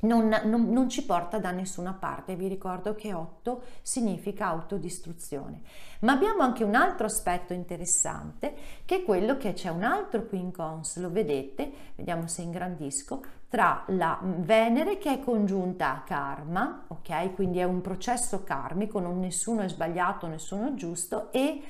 non, 0.00 0.28
non, 0.44 0.70
non, 0.70 0.88
ci 0.88 1.04
porta 1.04 1.38
da 1.38 1.50
nessuna 1.50 1.92
parte. 1.92 2.36
Vi 2.36 2.48
ricordo 2.48 2.94
che 2.94 3.12
8 3.12 3.62
significa 3.82 4.46
autodistruzione. 4.46 5.60
Ma 6.00 6.12
abbiamo 6.12 6.42
anche 6.42 6.64
un 6.64 6.74
altro 6.74 7.06
aspetto 7.06 7.52
interessante, 7.52 8.54
che 8.84 8.96
è 8.96 9.02
quello 9.04 9.36
che 9.36 9.52
c'è 9.52 9.68
un 9.68 9.82
altro 9.82 10.24
quincons, 10.24 10.98
lo 10.98 11.10
vedete, 11.10 11.70
vediamo 11.96 12.26
se 12.26 12.42
ingrandisco, 12.42 13.22
tra 13.48 13.82
la 13.88 14.18
Venere 14.22 14.96
che 14.98 15.12
è 15.12 15.20
congiunta 15.20 15.92
a 15.92 16.02
karma, 16.02 16.84
ok? 16.86 17.34
Quindi 17.34 17.58
è 17.58 17.64
un 17.64 17.80
processo 17.80 18.44
karmico, 18.44 19.00
non 19.00 19.18
nessuno 19.18 19.62
è 19.62 19.68
sbagliato, 19.68 20.28
nessuno 20.28 20.68
è 20.68 20.74
giusto, 20.74 21.32
e 21.32 21.60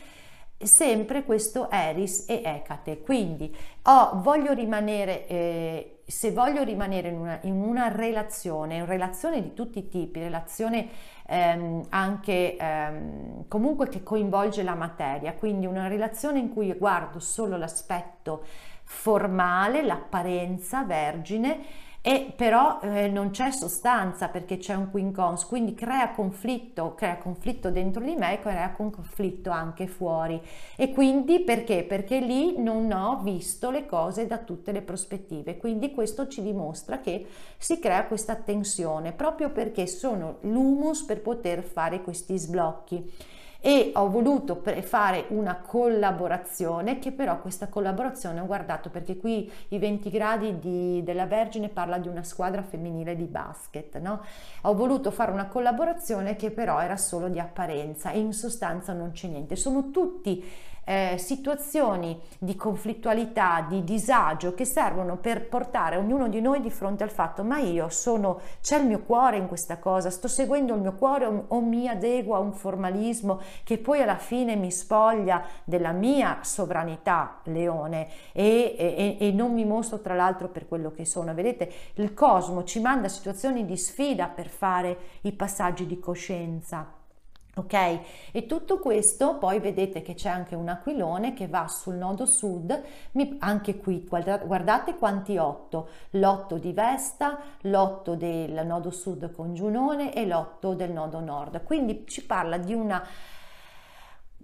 sempre 0.59 1.25
questo 1.25 1.71
Eris 1.71 2.27
e 2.29 2.43
Ecate. 2.45 3.01
Quindi 3.01 3.55
oh, 3.83 4.21
voglio 4.23 4.53
rimanere... 4.53 5.27
Eh, 5.27 5.95
se 6.11 6.33
voglio 6.33 6.63
rimanere 6.65 7.09
in 7.09 7.19
una, 7.19 7.39
in 7.43 7.63
una 7.63 7.89
relazione, 7.89 8.85
relazione 8.85 9.41
di 9.41 9.55
tutti 9.55 9.79
i 9.79 9.89
tipi, 9.89 10.19
relazione 10.19 10.89
ehm, 11.27 11.87
anche 11.91 12.57
ehm, 12.57 13.45
comunque 13.49 13.89
che 13.89 14.03
coinvolge 14.03 14.63
la 14.63 14.75
materia, 14.75 15.35
quindi 15.35 15.67
una 15.67 15.87
relazione 15.87 16.41
in 16.41 16.53
cui 16.53 16.73
guardo 16.75 17.21
solo 17.21 17.57
l'aspetto 17.57 18.45
formale, 18.83 19.83
l'apparenza 19.83 20.83
vergine, 20.83 21.59
e 22.03 22.33
però 22.35 22.81
eh, 22.81 23.09
non 23.09 23.29
c'è 23.31 23.51
sostanza 23.51 24.29
perché 24.29 24.57
c'è 24.57 24.75
un 24.75 24.91
quincons, 24.91 25.45
quindi 25.45 25.75
crea 25.75 26.11
conflitto, 26.13 26.95
crea 26.95 27.19
conflitto 27.19 27.71
dentro 27.71 28.03
di 28.03 28.15
me 28.15 28.35
e 28.35 28.41
crea 28.41 28.73
conflitto 28.73 29.51
anche 29.51 29.87
fuori. 29.87 30.41
E 30.77 30.93
quindi 30.93 31.41
perché? 31.41 31.85
Perché 31.85 32.21
lì 32.21 32.59
non 32.59 32.91
ho 32.91 33.21
visto 33.23 33.71
le 33.71 33.85
cose 33.85 34.27
da 34.27 34.39
tutte 34.39 34.73
le 34.73 34.81
prospettive, 34.81 35.59
quindi 35.59 35.91
questo 35.91 36.27
ci 36.27 36.43
dimostra 36.43 37.01
che 37.01 37.27
si 37.59 37.79
crea 37.79 38.07
questa 38.07 38.37
tensione 38.37 39.13
proprio 39.13 39.51
perché 39.51 39.87
sono 39.87 40.39
l'humus 40.43 41.03
per 41.03 41.21
poter 41.21 41.63
fare 41.63 42.01
questi 42.01 42.39
sblocchi 42.39 43.39
e 43.61 43.93
ho 43.95 44.09
voluto 44.09 44.63
fare 44.83 45.27
una 45.29 45.57
collaborazione 45.57 46.99
che 46.99 47.13
però 47.13 47.41
questa 47.41 47.69
collaborazione 47.69 48.41
ho 48.41 48.47
guardato 48.47 48.89
perché 48.89 49.19
qui 49.19 49.51
i 49.69 49.79
20 49.79 50.11
gradi 50.11 50.59
di, 50.59 51.03
della 51.03 51.27
Vergine 51.27 51.69
parla 51.69 51.99
di 51.99 52.09
una 52.09 52.23
squadra 52.23 52.63
femminile 52.63 53.17
di 53.17 53.27
basket 53.27 53.99
no? 53.99 54.25
ho 54.63 54.75
voluto 54.75 55.11
fare 55.11 55.31
una 55.31 55.47
collaborazione 55.47 56.37
che 56.37 56.51
però 56.51 56.81
era 56.81 56.97
solo 56.97 57.29
di 57.29 57.39
apparenza 57.39 58.11
e 58.11 58.19
in 58.19 58.33
sostanza 58.33 58.95
non 58.95 59.13
c'è 59.13 59.29
niente 59.29 59.57
sono 59.57 59.91
tutti 59.91 60.43
eh, 60.91 61.19
situazioni 61.19 62.21
di 62.37 62.57
conflittualità, 62.57 63.65
di 63.69 63.85
disagio 63.85 64.55
che 64.55 64.65
servono 64.65 65.19
per 65.19 65.47
portare 65.47 65.97
ognuno 65.97 66.29
di 66.29 66.41
noi 66.41 66.61
di 66.61 66.71
fronte 66.71 67.05
al 67.05 67.11
fatto 67.11 67.45
ma 67.45 67.61
io 67.61 67.89
sono, 67.91 68.41
c'è 68.61 68.79
il 68.79 68.87
mio 68.87 69.03
cuore 69.03 69.37
in 69.37 69.47
questa 69.47 69.79
cosa, 69.79 70.11
sto 70.11 70.27
seguendo 70.27 70.75
il 70.75 70.81
mio 70.81 70.95
cuore 70.95 71.27
o, 71.27 71.45
o 71.47 71.61
mi 71.61 71.87
adeguo 71.87 72.35
a 72.35 72.41
un 72.41 72.53
formalismo 72.53 73.41
che 73.63 73.79
poi 73.79 74.03
alla 74.03 74.17
fine 74.17 74.57
mi 74.57 74.73
spoglia 74.73 75.45
della 75.63 75.93
mia 75.93 76.39
sovranità 76.43 77.39
leone 77.45 78.09
e, 78.33 78.75
e, 78.77 79.17
e 79.21 79.31
non 79.31 79.53
mi 79.53 79.65
mostro 79.65 80.01
tra 80.01 80.17
l'altro 80.17 80.49
per 80.49 80.67
quello 80.67 80.91
che 80.91 81.05
sono. 81.05 81.33
Vedete, 81.35 81.71
il 81.95 82.15
cosmo 82.15 82.65
ci 82.65 82.81
manda 82.81 83.07
situazioni 83.07 83.65
di 83.65 83.77
sfida 83.77 84.27
per 84.27 84.49
fare 84.49 84.97
i 85.21 85.31
passaggi 85.31 85.87
di 85.87 86.01
coscienza 86.01 86.99
ok? 87.57 88.01
E 88.33 88.47
tutto 88.47 88.79
questo 88.79 89.39
poi 89.39 89.59
vedete 89.59 90.03
che 90.03 90.15
c'è 90.15 90.29
anche 90.29 90.55
un 90.55 90.69
aquilone 90.69 91.35
che 91.35 91.49
va 91.49 91.67
sul 91.69 91.95
nodo 91.95 92.27
sud 92.27 92.83
mi, 93.13 93.37
anche 93.41 93.77
qui 93.77 94.07
guardate, 94.09 94.97
quanti 94.97 95.37
otto. 95.37 95.89
L'otto 96.11 96.59
di 96.59 96.73
Vesta 96.73 97.39
l'otto 97.63 98.15
del 98.15 98.65
nodo 98.67 98.91
sud 98.91 99.33
con 99.33 99.55
Giunone 99.55 100.15
e 100.15 100.27
l'otto 100.27 100.75
del 100.75 100.93
nodo 100.93 101.21
nord. 101.21 101.63
Quindi 101.65 102.05
ci 102.07 102.25
parla 102.25 102.57
di 102.57 102.75
una 102.75 103.05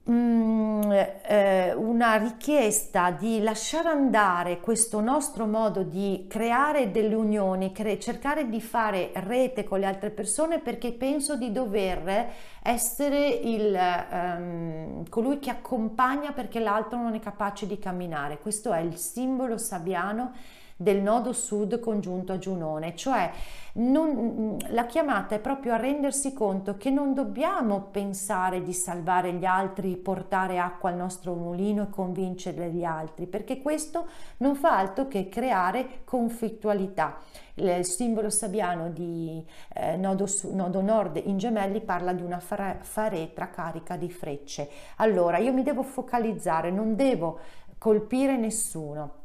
una 0.09 2.15
richiesta 2.15 3.11
di 3.11 3.43
lasciare 3.43 3.89
andare 3.89 4.61
questo 4.61 5.01
nostro 5.01 5.47
modo 5.47 5.83
di 5.83 6.27
creare 6.29 6.93
delle 6.93 7.17
unioni, 7.17 7.73
cercare 7.99 8.49
di 8.49 8.61
fare 8.61 9.11
rete 9.15 9.65
con 9.65 9.81
le 9.81 9.87
altre 9.87 10.11
persone 10.11 10.61
perché 10.61 10.93
penso 10.93 11.37
di 11.37 11.51
dover 11.51 12.31
essere 12.63 13.29
il, 13.29 13.77
um, 14.11 15.09
colui 15.09 15.41
che 15.41 15.51
accompagna 15.51 16.33
perché 16.33 16.61
l'altro 16.61 17.01
non 17.01 17.15
è 17.15 17.21
capace 17.21 17.67
di 17.67 17.79
camminare. 17.79 18.39
Questo 18.39 18.73
è 18.73 18.81
il 18.81 18.97
simbolo 18.97 19.59
sabiano 19.59 20.33
del 20.77 21.01
nodo 21.01 21.33
sud 21.33 21.81
congiunto 21.81 22.33
a 22.33 22.39
Giunone, 22.39 22.95
cioè 22.95 23.31
non, 23.77 24.59
la 24.69 24.87
chiamata 24.87 25.35
è 25.35 25.39
proprio 25.39 25.73
a 25.73 25.77
rendersi 25.77 26.33
conto 26.33 26.77
che 26.77 26.91
non 26.91 27.15
dobbiamo 27.15 27.89
pensare 27.91 28.63
di 28.63 28.73
salvare 28.73 29.33
gli 29.33 29.45
altri, 29.45 29.97
portare 29.97 30.59
acqua 30.59 30.91
al 30.91 30.97
nostro 30.97 31.35
mulino 31.35 31.85
e 31.85 31.91
convincere 31.91 32.71
gli 32.71 32.85
altri, 32.85 33.27
perché 33.27 33.61
questo 33.61 34.07
non 34.39 34.55
fa 34.55 34.79
altro 34.79 35.09
che 35.09 35.29
creare 35.29 36.03
conflittualità. 36.05 37.19
Il 37.55 37.85
simbolo 37.87 38.29
sabiano 38.29 38.91
di 38.91 39.43
eh, 39.75 39.97
nodo, 39.97 40.27
nodo, 40.53 40.83
nord 40.83 41.23
in 41.25 41.39
gemelli 41.39 41.81
parla 41.81 42.13
di 42.13 42.23
una 42.23 42.39
faretra 42.39 43.49
carica 43.49 43.97
di 43.97 44.11
frecce. 44.11 44.69
Allora 44.97 45.39
io 45.39 45.55
mi 45.55 45.63
devo 45.63 45.83
focalizzare, 45.83 46.71
non 46.71 46.97
devo 46.97 47.39
colpire 47.79 48.37
nessuno. 48.37 49.25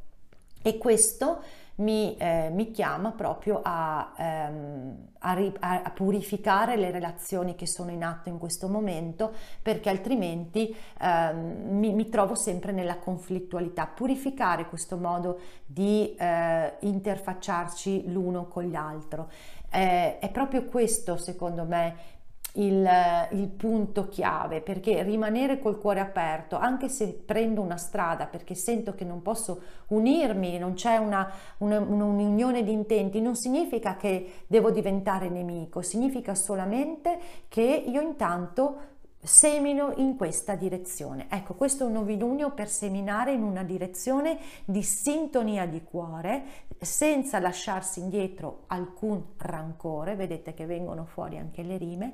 E 0.61 0.77
questo 0.77 1.41
mi, 1.75 2.15
eh, 2.17 2.49
mi 2.51 2.71
chiama 2.71 3.11
proprio 3.11 3.61
a, 3.63 4.13
ehm, 4.15 5.07
a, 5.19 5.35
a, 5.59 5.89
purificare 5.91 6.75
le 6.75 6.91
relazioni 6.91 7.55
che 7.55 7.65
sono 7.65 7.91
in 7.91 8.03
atto 8.03 8.29
in 8.29 8.37
questo 8.37 8.67
momento 8.67 9.33
perché 9.61 9.89
altrimenti 9.89 10.75
ehm, 10.99 11.77
mi, 11.77 11.93
mi, 11.93 12.09
trovo 12.09 12.35
sempre 12.35 12.71
nella 12.71 12.97
conflittualità. 12.97 13.87
Purificare 13.87 14.67
questo 14.67 14.97
modo 14.97 15.39
di 15.65 16.15
eh, 16.15 16.73
interfacciarci 16.81 18.11
l'uno 18.11 18.47
con 18.47 18.69
l'altro. 18.69 19.29
Eh, 19.71 20.19
è 20.19 20.29
proprio 20.29 20.65
questo 20.65 21.17
secondo 21.17 21.63
me 21.63 22.19
il, 22.53 22.89
il, 23.31 23.47
punto 23.47 24.09
chiave 24.09 24.61
perché 24.61 25.03
rimanere 25.03 25.59
col 25.59 25.77
cuore 25.77 26.01
aperto 26.01 26.57
anche 26.57 26.89
se 26.89 27.13
prendo 27.13 27.61
una 27.61 27.77
strada 27.77 28.25
perché 28.25 28.55
sento 28.55 28.93
che 28.93 29.05
non 29.05 29.21
posso 29.21 29.61
unirmi 29.87 30.57
non 30.57 30.73
c'è 30.73 30.97
una, 30.97 31.31
una, 31.59 31.79
un'unione 31.79 32.63
di 32.63 32.73
intenti 32.73 33.21
non 33.21 33.35
significa 33.35 33.95
che 33.95 34.43
devo 34.47 34.69
diventare 34.69 35.29
nemico 35.29 35.81
significa 35.81 36.35
solamente 36.35 37.19
che 37.47 37.61
io 37.87 38.01
intanto 38.01 38.89
semino 39.21 39.93
in 39.97 40.17
questa 40.17 40.55
direzione. 40.55 41.27
Ecco, 41.29 41.53
questo 41.53 41.83
è 41.83 41.87
un 41.87 41.93
novilunio 41.93 42.51
per 42.51 42.69
seminare 42.69 43.33
in 43.33 43.43
una 43.43 43.63
direzione 43.63 44.37
di 44.65 44.83
sintonia 44.83 45.65
di 45.65 45.83
cuore, 45.83 46.43
senza 46.79 47.39
lasciarsi 47.39 47.99
indietro 47.99 48.63
alcun 48.67 49.23
rancore, 49.37 50.15
vedete 50.15 50.53
che 50.53 50.65
vengono 50.65 51.05
fuori 51.05 51.37
anche 51.37 51.61
le 51.61 51.77
rime, 51.77 52.13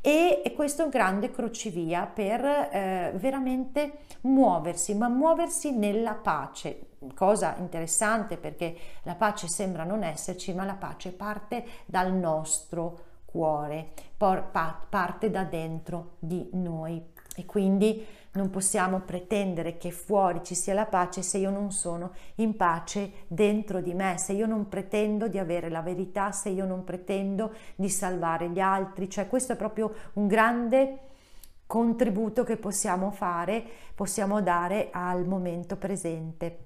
e, 0.00 0.52
questo 0.54 0.82
è 0.82 0.84
un 0.84 0.90
grande 0.90 1.32
crocevia 1.32 2.06
per 2.06 2.44
eh, 2.44 3.12
veramente 3.16 3.98
muoversi, 4.22 4.94
ma 4.94 5.08
muoversi 5.08 5.72
nella 5.72 6.14
pace. 6.14 6.90
Cosa 7.14 7.56
interessante 7.58 8.36
perché 8.36 8.76
la 9.02 9.14
pace 9.14 9.48
sembra 9.48 9.84
non 9.84 10.04
esserci, 10.04 10.54
ma 10.54 10.64
la 10.64 10.74
pace 10.74 11.12
parte 11.12 11.64
dal 11.86 12.12
nostro 12.12 13.05
cuore, 13.36 13.90
parte 14.16 15.30
da 15.30 15.44
dentro 15.44 16.14
di 16.18 16.48
noi. 16.54 17.04
E 17.36 17.44
quindi 17.44 18.02
non 18.32 18.48
possiamo 18.48 19.00
pretendere 19.00 19.76
che 19.76 19.90
fuori 19.90 20.42
ci 20.42 20.54
sia 20.54 20.72
la 20.72 20.86
pace 20.86 21.20
se 21.20 21.36
io 21.36 21.50
non 21.50 21.70
sono 21.70 22.12
in 22.36 22.56
pace 22.56 23.24
dentro 23.26 23.82
di 23.82 23.92
me, 23.92 24.16
se 24.16 24.32
io 24.32 24.46
non 24.46 24.68
pretendo 24.68 25.28
di 25.28 25.38
avere 25.38 25.68
la 25.68 25.82
verità, 25.82 26.32
se 26.32 26.48
io 26.48 26.64
non 26.64 26.82
pretendo 26.82 27.52
di 27.74 27.90
salvare 27.90 28.48
gli 28.48 28.60
altri, 28.60 29.10
cioè 29.10 29.26
questo 29.26 29.52
è 29.52 29.56
proprio 29.56 29.92
un 30.14 30.26
grande 30.26 30.98
contributo 31.66 32.42
che 32.42 32.56
possiamo 32.56 33.10
fare, 33.10 33.62
possiamo 33.94 34.40
dare 34.40 34.88
al 34.92 35.26
momento 35.26 35.76
presente 35.76 36.65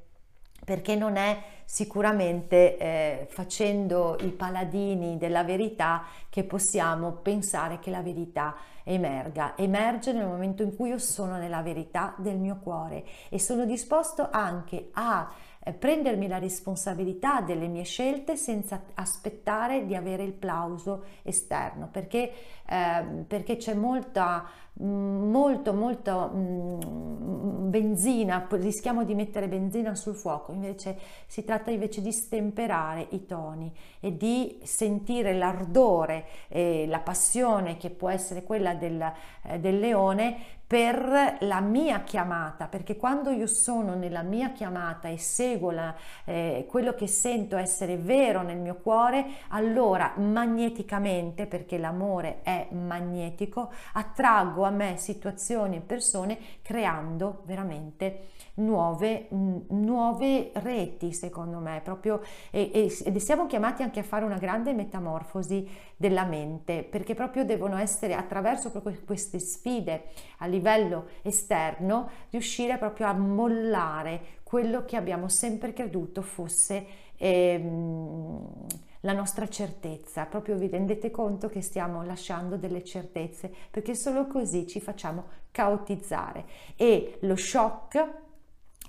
perché 0.65 0.95
non 0.97 1.17
è 1.17 1.43
sicuramente 1.65 2.77
eh, 2.79 3.27
facendo 3.31 4.17
i 4.23 4.31
paladini 4.31 5.19
della 5.19 5.45
verità 5.45 6.05
che 6.29 6.43
possiamo 6.43 7.13
pensare 7.13 7.79
che 7.79 7.91
la 7.91 8.03
verità 8.03 8.57
emerga. 8.83 9.57
Emerge 9.57 10.13
nel 10.13 10.27
momento 10.27 10.63
in 10.63 10.75
cui 10.75 10.89
io 10.89 10.99
sono 10.99 11.37
nella 11.37 11.63
verità 11.63 12.15
del 12.19 12.39
mio 12.39 12.59
cuore 12.61 13.05
e 13.29 13.39
sono 13.39 13.65
disposto 13.65 14.29
anche 14.31 14.89
a 14.93 15.31
prendermi 15.79 16.27
la 16.27 16.39
responsabilità 16.39 17.43
delle 17.43 17.69
mie 17.69 17.83
scelte 17.83 18.37
senza 18.37 18.83
aspettare 18.95 19.85
di 19.85 19.95
avere 19.95 20.23
il 20.23 20.33
plauso 20.33 21.05
esterno 21.23 21.89
perché, 21.93 22.33
eh, 22.67 23.05
perché 23.27 23.57
c'è 23.57 23.75
molta 23.75 24.49
mm, 24.83 25.31
molto 25.31 25.75
molto 25.75 26.31
mm, 26.35 27.69
benzina 27.69 28.47
rischiamo 28.53 29.05
di 29.05 29.15
mettere 29.15 29.49
benzina 29.49 29.95
sul 29.95 30.15
fuoco 30.15 30.53
invece 30.53 30.99
si 31.27 31.45
tratta 31.45 31.71
invece 31.71 32.01
di 32.01 32.11
stemperare 32.11 33.07
i 33.11 33.27
toni 33.27 33.71
e 34.01 34.17
di 34.17 34.61
sentire 34.63 35.35
l'ardore 35.35 36.25
e 36.49 36.87
la 36.87 37.01
passione 37.01 37.77
che 37.77 37.91
può 37.91 38.09
essere 38.09 38.45
quella 38.45 38.73
del, 38.73 39.13
eh, 39.43 39.61
del 39.61 39.79
leone 39.79 40.59
per 40.71 41.39
la 41.41 41.61
mia 41.61 42.05
chiamata, 42.05 42.69
perché 42.69 42.97
quando 42.97 43.31
io 43.31 43.49
sono 43.49 43.97
nella 43.97 44.23
mia 44.23 44.53
chiamata 44.53 45.09
e 45.09 45.19
seguo 45.19 45.73
la, 45.73 45.93
eh, 46.25 46.65
quello 46.69 46.95
che 46.95 47.09
sento 47.09 47.57
essere 47.57 47.97
vero 47.97 48.43
nel 48.43 48.59
mio 48.59 48.77
cuore, 48.77 49.27
allora 49.49 50.13
magneticamente, 50.19 51.47
perché 51.47 51.77
l'amore 51.77 52.43
è 52.43 52.69
magnetico, 52.71 53.73
attraggo 53.95 54.63
a 54.63 54.71
me 54.71 54.95
situazioni 54.97 55.79
e 55.79 55.81
persone 55.81 56.39
creando 56.63 57.43
veramente 57.47 58.29
nuove, 58.61 59.29
nuove 59.31 60.51
reti, 60.55 61.13
secondo 61.13 61.59
me, 61.59 61.81
proprio, 61.83 62.21
e, 62.51 62.71
e, 62.73 63.19
siamo 63.21 63.47
chiamati 63.47 63.83
anche 63.83 64.01
a 64.01 64.05
fare 64.05 64.25
una 64.25 64.39
grande 64.39 64.73
metamorfosi 64.73 65.69
della 65.97 66.25
mente, 66.25 66.83
perché 66.83 67.15
proprio 67.15 67.45
devono 67.45 67.77
essere 67.77 68.15
attraverso 68.15 68.71
queste 69.05 69.39
sfide 69.39 70.05
a 70.39 70.47
livello 70.47 71.07
esterno, 71.23 72.09
riuscire 72.31 72.79
proprio 72.79 73.07
a 73.07 73.13
mollare 73.13 74.39
quello 74.43 74.85
che 74.85 74.97
abbiamo 74.97 75.29
sempre 75.29 75.73
creduto 75.73 76.23
fosse 76.23 76.87
ehm, 77.17 78.67
la 79.01 79.13
nostra 79.13 79.49
certezza. 79.49 80.27
Proprio 80.27 80.57
vi 80.57 80.69
rendete 80.69 81.11
conto 81.11 81.49
che 81.49 81.63
stiamo 81.63 82.03
lasciando 82.03 82.57
delle 82.57 82.85
certezze, 82.85 83.53
perché 83.71 83.95
solo 83.95 84.27
così 84.27 84.67
ci 84.67 84.81
facciamo 84.81 85.25
caotizzare 85.51 86.45
e 86.77 87.19
lo 87.21 87.37
shock 87.37 88.29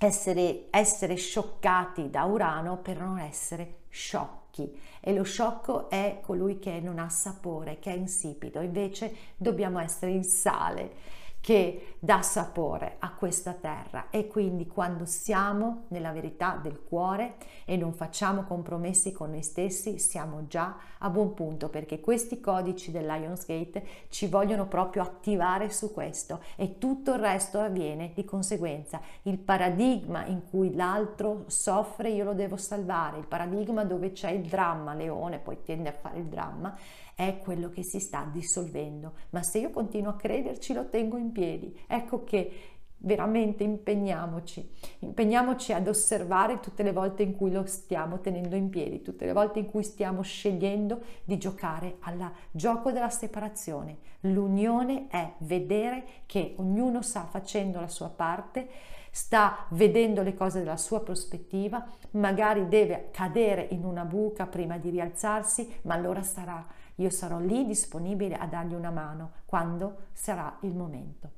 essere, 0.06 0.66
essere 0.70 1.14
scioccati 1.16 2.10
da 2.10 2.24
Urano 2.24 2.78
per 2.78 2.98
non 3.00 3.18
essere 3.18 3.82
sciocchi. 3.88 4.80
E 5.00 5.14
lo 5.14 5.22
sciocco 5.22 5.88
è 5.88 6.20
colui 6.22 6.58
che 6.58 6.80
non 6.80 6.98
ha 6.98 7.08
sapore, 7.08 7.78
che 7.78 7.92
è 7.92 7.96
insipido, 7.96 8.60
invece 8.60 9.14
dobbiamo 9.36 9.78
essere 9.78 10.12
il 10.12 10.24
sale 10.24 11.20
che 11.42 11.96
dà 11.98 12.22
sapore 12.22 12.96
a 13.00 13.12
questa 13.12 13.52
terra. 13.52 14.06
E 14.10 14.28
quindi 14.28 14.68
quando 14.68 15.04
siamo 15.04 15.86
nella 15.88 16.12
verità 16.12 16.58
del 16.62 16.80
cuore 16.82 17.34
e 17.64 17.76
non 17.76 17.92
facciamo 17.92 18.44
compromessi 18.44 19.12
con 19.12 19.30
noi 19.30 19.42
stessi 19.42 19.98
siamo 19.98 20.46
già 20.46 20.76
a 20.98 21.10
buon 21.10 21.34
punto 21.34 21.68
perché 21.68 22.00
questi 22.00 22.40
codici 22.40 22.92
del 22.92 23.06
Lionsgate 23.06 23.84
ci 24.08 24.28
vogliono 24.28 24.68
proprio 24.68 25.02
attivare 25.02 25.68
su 25.68 25.92
questo. 25.92 26.40
E 26.54 26.78
tutto 26.78 27.12
il 27.12 27.18
resto 27.18 27.58
avviene 27.58 28.12
di 28.14 28.24
conseguenza. 28.24 29.00
Il 29.22 29.38
paradigma 29.38 30.24
in 30.24 30.42
cui 30.48 30.72
l'altro 30.74 31.42
soffre 31.48 32.10
io 32.10 32.22
lo 32.22 32.34
devo 32.34 32.56
salvare. 32.56 33.18
Il 33.18 33.26
paradigma 33.26 33.84
dove 33.84 34.12
c'è 34.12 34.30
il 34.30 34.46
dramma 34.46 34.94
leone 34.94 35.40
poi 35.40 35.58
tende 35.64 35.88
a 35.88 35.92
fare 35.92 36.20
il 36.20 36.26
dramma 36.26 36.76
è 37.14 37.38
quello 37.38 37.68
che 37.68 37.82
si 37.82 38.00
sta 38.00 38.28
dissolvendo, 38.32 39.14
ma 39.30 39.42
se 39.42 39.58
io 39.58 39.70
continuo 39.70 40.10
a 40.10 40.16
crederci 40.16 40.72
lo 40.72 40.88
tengo 40.88 41.16
in 41.16 41.32
piedi. 41.32 41.78
Ecco 41.86 42.24
che 42.24 42.72
veramente 43.04 43.64
impegniamoci, 43.64 44.68
impegniamoci 45.00 45.72
ad 45.72 45.88
osservare 45.88 46.60
tutte 46.60 46.82
le 46.82 46.92
volte 46.92 47.22
in 47.22 47.36
cui 47.36 47.50
lo 47.50 47.66
stiamo 47.66 48.20
tenendo 48.20 48.56
in 48.56 48.68
piedi, 48.68 49.02
tutte 49.02 49.26
le 49.26 49.32
volte 49.32 49.58
in 49.58 49.66
cui 49.66 49.82
stiamo 49.82 50.22
scegliendo 50.22 51.00
di 51.24 51.38
giocare 51.38 51.96
al 52.00 52.30
gioco 52.50 52.92
della 52.92 53.10
separazione. 53.10 53.98
L'unione 54.20 55.08
è 55.08 55.32
vedere 55.38 56.04
che 56.26 56.54
ognuno 56.58 57.02
sta 57.02 57.24
facendo 57.24 57.80
la 57.80 57.88
sua 57.88 58.08
parte, 58.08 58.68
sta 59.10 59.66
vedendo 59.70 60.22
le 60.22 60.34
cose 60.34 60.62
dalla 60.62 60.76
sua 60.76 61.02
prospettiva, 61.02 61.84
magari 62.12 62.68
deve 62.68 63.08
cadere 63.10 63.66
in 63.70 63.84
una 63.84 64.04
buca 64.04 64.46
prima 64.46 64.78
di 64.78 64.90
rialzarsi, 64.90 65.80
ma 65.82 65.94
allora 65.94 66.22
sarà 66.22 66.64
io 66.96 67.10
sarò 67.10 67.38
lì 67.38 67.66
disponibile 67.66 68.36
a 68.36 68.46
dargli 68.46 68.74
una 68.74 68.90
mano 68.90 69.32
quando 69.46 70.08
sarà 70.12 70.58
il 70.62 70.74
momento. 70.74 71.30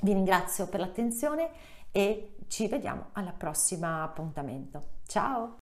Vi 0.00 0.12
ringrazio 0.12 0.68
per 0.68 0.80
l'attenzione 0.80 1.50
e 1.90 2.36
ci 2.48 2.66
vediamo 2.68 3.08
al 3.12 3.32
prossimo 3.36 4.02
appuntamento. 4.02 5.00
Ciao! 5.06 5.61